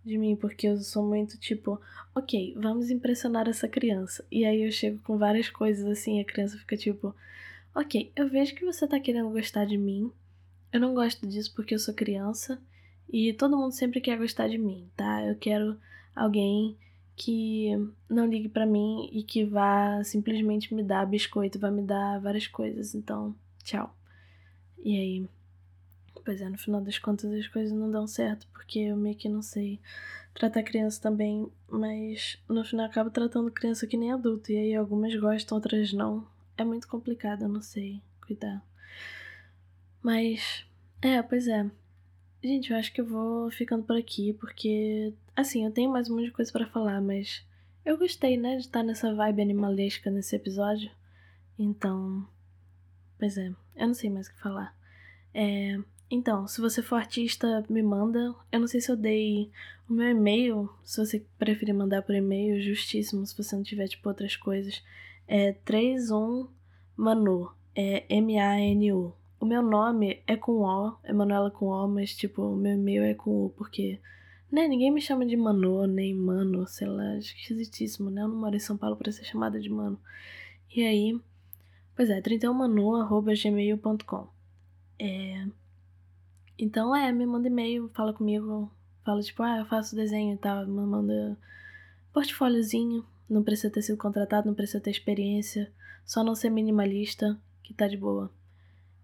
[0.05, 1.81] de mim, porque eu sou muito tipo,
[2.15, 4.23] ok, vamos impressionar essa criança.
[4.31, 7.17] E aí eu chego com várias coisas assim, a criança fica tipo,
[7.75, 10.13] ok, eu vejo que você tá querendo gostar de mim,
[10.71, 12.61] eu não gosto disso porque eu sou criança,
[13.11, 15.25] e todo mundo sempre quer gostar de mim, tá?
[15.25, 15.79] Eu quero
[16.15, 16.77] alguém
[17.17, 17.71] que
[18.07, 22.47] não ligue para mim e que vá simplesmente me dar biscoito, vai me dar várias
[22.47, 22.95] coisas.
[22.95, 23.35] Então,
[23.65, 23.97] tchau.
[24.83, 25.29] E aí,
[26.25, 29.29] pois é, no final das contas as coisas não dão certo, porque eu meio que
[29.29, 29.81] não sei
[30.35, 35.15] tratar criança também, mas no final acabo tratando criança que nem adulto, e aí algumas
[35.15, 36.27] gostam, outras não.
[36.57, 38.63] É muito complicado, eu não sei cuidar.
[40.03, 40.65] Mas,
[41.01, 41.71] é, pois é.
[42.43, 46.17] Gente, eu acho que eu vou ficando por aqui, porque, assim, eu tenho mais um
[46.17, 47.45] monte de coisa para falar, mas
[47.85, 50.91] eu gostei, né, de estar nessa vibe animalesca nesse episódio.
[51.57, 52.27] Então,
[53.23, 54.77] pois é, eu não sei mais o que falar.
[55.33, 55.79] É,
[56.11, 58.35] então, se você for artista, me manda.
[58.51, 59.49] Eu não sei se eu dei
[59.89, 64.09] o meu e-mail, se você preferir mandar por e-mail, justíssimo, se você não tiver, tipo,
[64.09, 64.83] outras coisas.
[65.29, 69.15] É 31manu, é M-A-N-U.
[69.39, 73.05] O meu nome é com O, é Manuela com O, mas tipo, o meu e-mail
[73.05, 74.01] é com U, porque,
[74.51, 78.23] né, ninguém me chama de Manu, nem Mano, sei lá, esquisitíssimo, né?
[78.23, 80.01] Eu não moro em São Paulo para ser chamada de Mano.
[80.75, 81.21] E aí,
[81.97, 84.29] pois é, 31manu.gmail.com.
[84.99, 85.47] É.
[86.59, 88.71] Então é, me manda e-mail, fala comigo,
[89.05, 91.37] fala tipo, ah, eu faço desenho e tal, me manda
[92.13, 95.73] portfóliozinho, não precisa ter sido contratado, não precisa ter experiência,
[96.05, 98.31] só não ser minimalista, que tá de boa.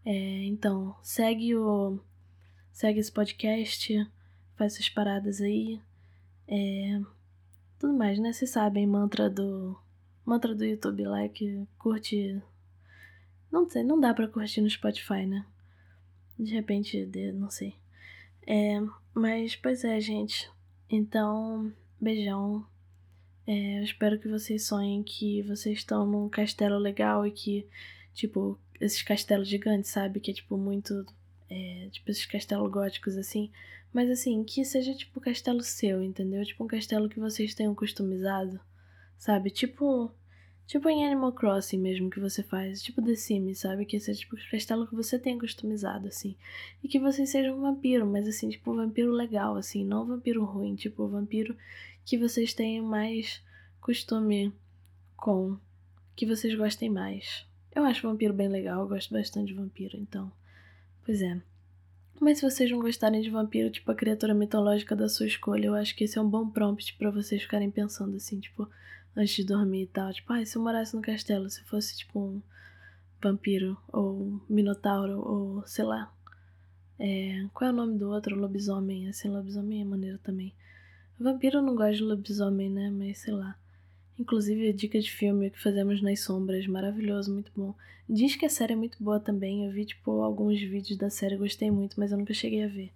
[0.05, 1.99] É, então, segue o.
[2.73, 4.09] Segue esse podcast,
[4.57, 5.81] faz essas paradas aí.
[6.47, 7.01] É,
[7.79, 8.33] tudo mais, né?
[8.33, 9.77] Vocês sabem, mantra do.
[10.25, 12.41] Mantra do YouTube lá que curte.
[13.51, 15.45] Não sei, não dá pra curtir no Spotify, né?
[16.39, 17.75] De repente, não sei.
[18.47, 18.81] É,
[19.15, 20.51] mas, pois é, gente.
[20.89, 22.67] Então, beijão.
[23.47, 27.67] É, eu espero que vocês sonhem que vocês estão num castelo legal e que,
[28.15, 30.21] tipo, esses castelos gigantes, sabe?
[30.21, 31.05] Que é tipo muito.
[31.51, 33.51] É, tipo esses castelos góticos assim.
[33.93, 36.45] Mas assim, que seja tipo castelo seu, entendeu?
[36.45, 38.61] Tipo um castelo que vocês tenham customizado,
[39.17, 39.51] sabe?
[39.51, 40.13] Tipo.
[40.69, 43.87] Tipo em Animal Crossing mesmo que você faz, tipo The Sims, sabe?
[43.87, 46.37] Que seja tipo um castelo que você tenha customizado, assim.
[46.85, 50.09] E que você seja um vampiro, mas assim, tipo um vampiro legal, assim, não um
[50.09, 51.57] vampiro ruim, tipo um vampiro
[52.05, 53.43] que vocês tenham mais
[53.81, 54.53] costume
[55.17, 55.57] com,
[56.15, 57.47] que vocês gostem mais.
[57.75, 60.31] Eu acho vampiro bem legal, eu gosto bastante de vampiro, então.
[61.03, 61.41] Pois é.
[62.21, 65.75] Mas se vocês não gostarem de vampiro, tipo a criatura mitológica da sua escolha, eu
[65.75, 68.69] acho que esse é um bom prompt para vocês ficarem pensando assim, tipo,
[69.19, 70.13] antes de dormir e tal.
[70.13, 72.43] Tipo, ah, se eu morasse no castelo, se fosse tipo um
[73.21, 76.13] vampiro, ou minotauro, ou sei lá.
[76.99, 78.37] É, qual é o nome do outro?
[78.39, 79.09] Lobisomem.
[79.09, 80.55] Assim, lobisomem é maneiro também.
[81.19, 82.91] Vampiro não gosto de lobisomem, né?
[82.91, 83.59] Mas sei lá.
[84.19, 87.75] Inclusive, dica de filme que fazemos nas sombras, maravilhoso, muito bom.
[88.09, 89.65] Diz que a série é muito boa também.
[89.65, 92.93] Eu vi, tipo, alguns vídeos da série, gostei muito, mas eu nunca cheguei a ver.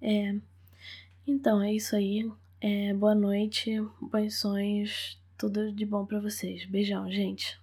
[0.00, 0.36] É...
[1.26, 2.30] Então, é isso aí.
[2.60, 2.94] É...
[2.94, 6.64] Boa noite, bons sonhos, tudo de bom para vocês.
[6.64, 7.58] Beijão, gente.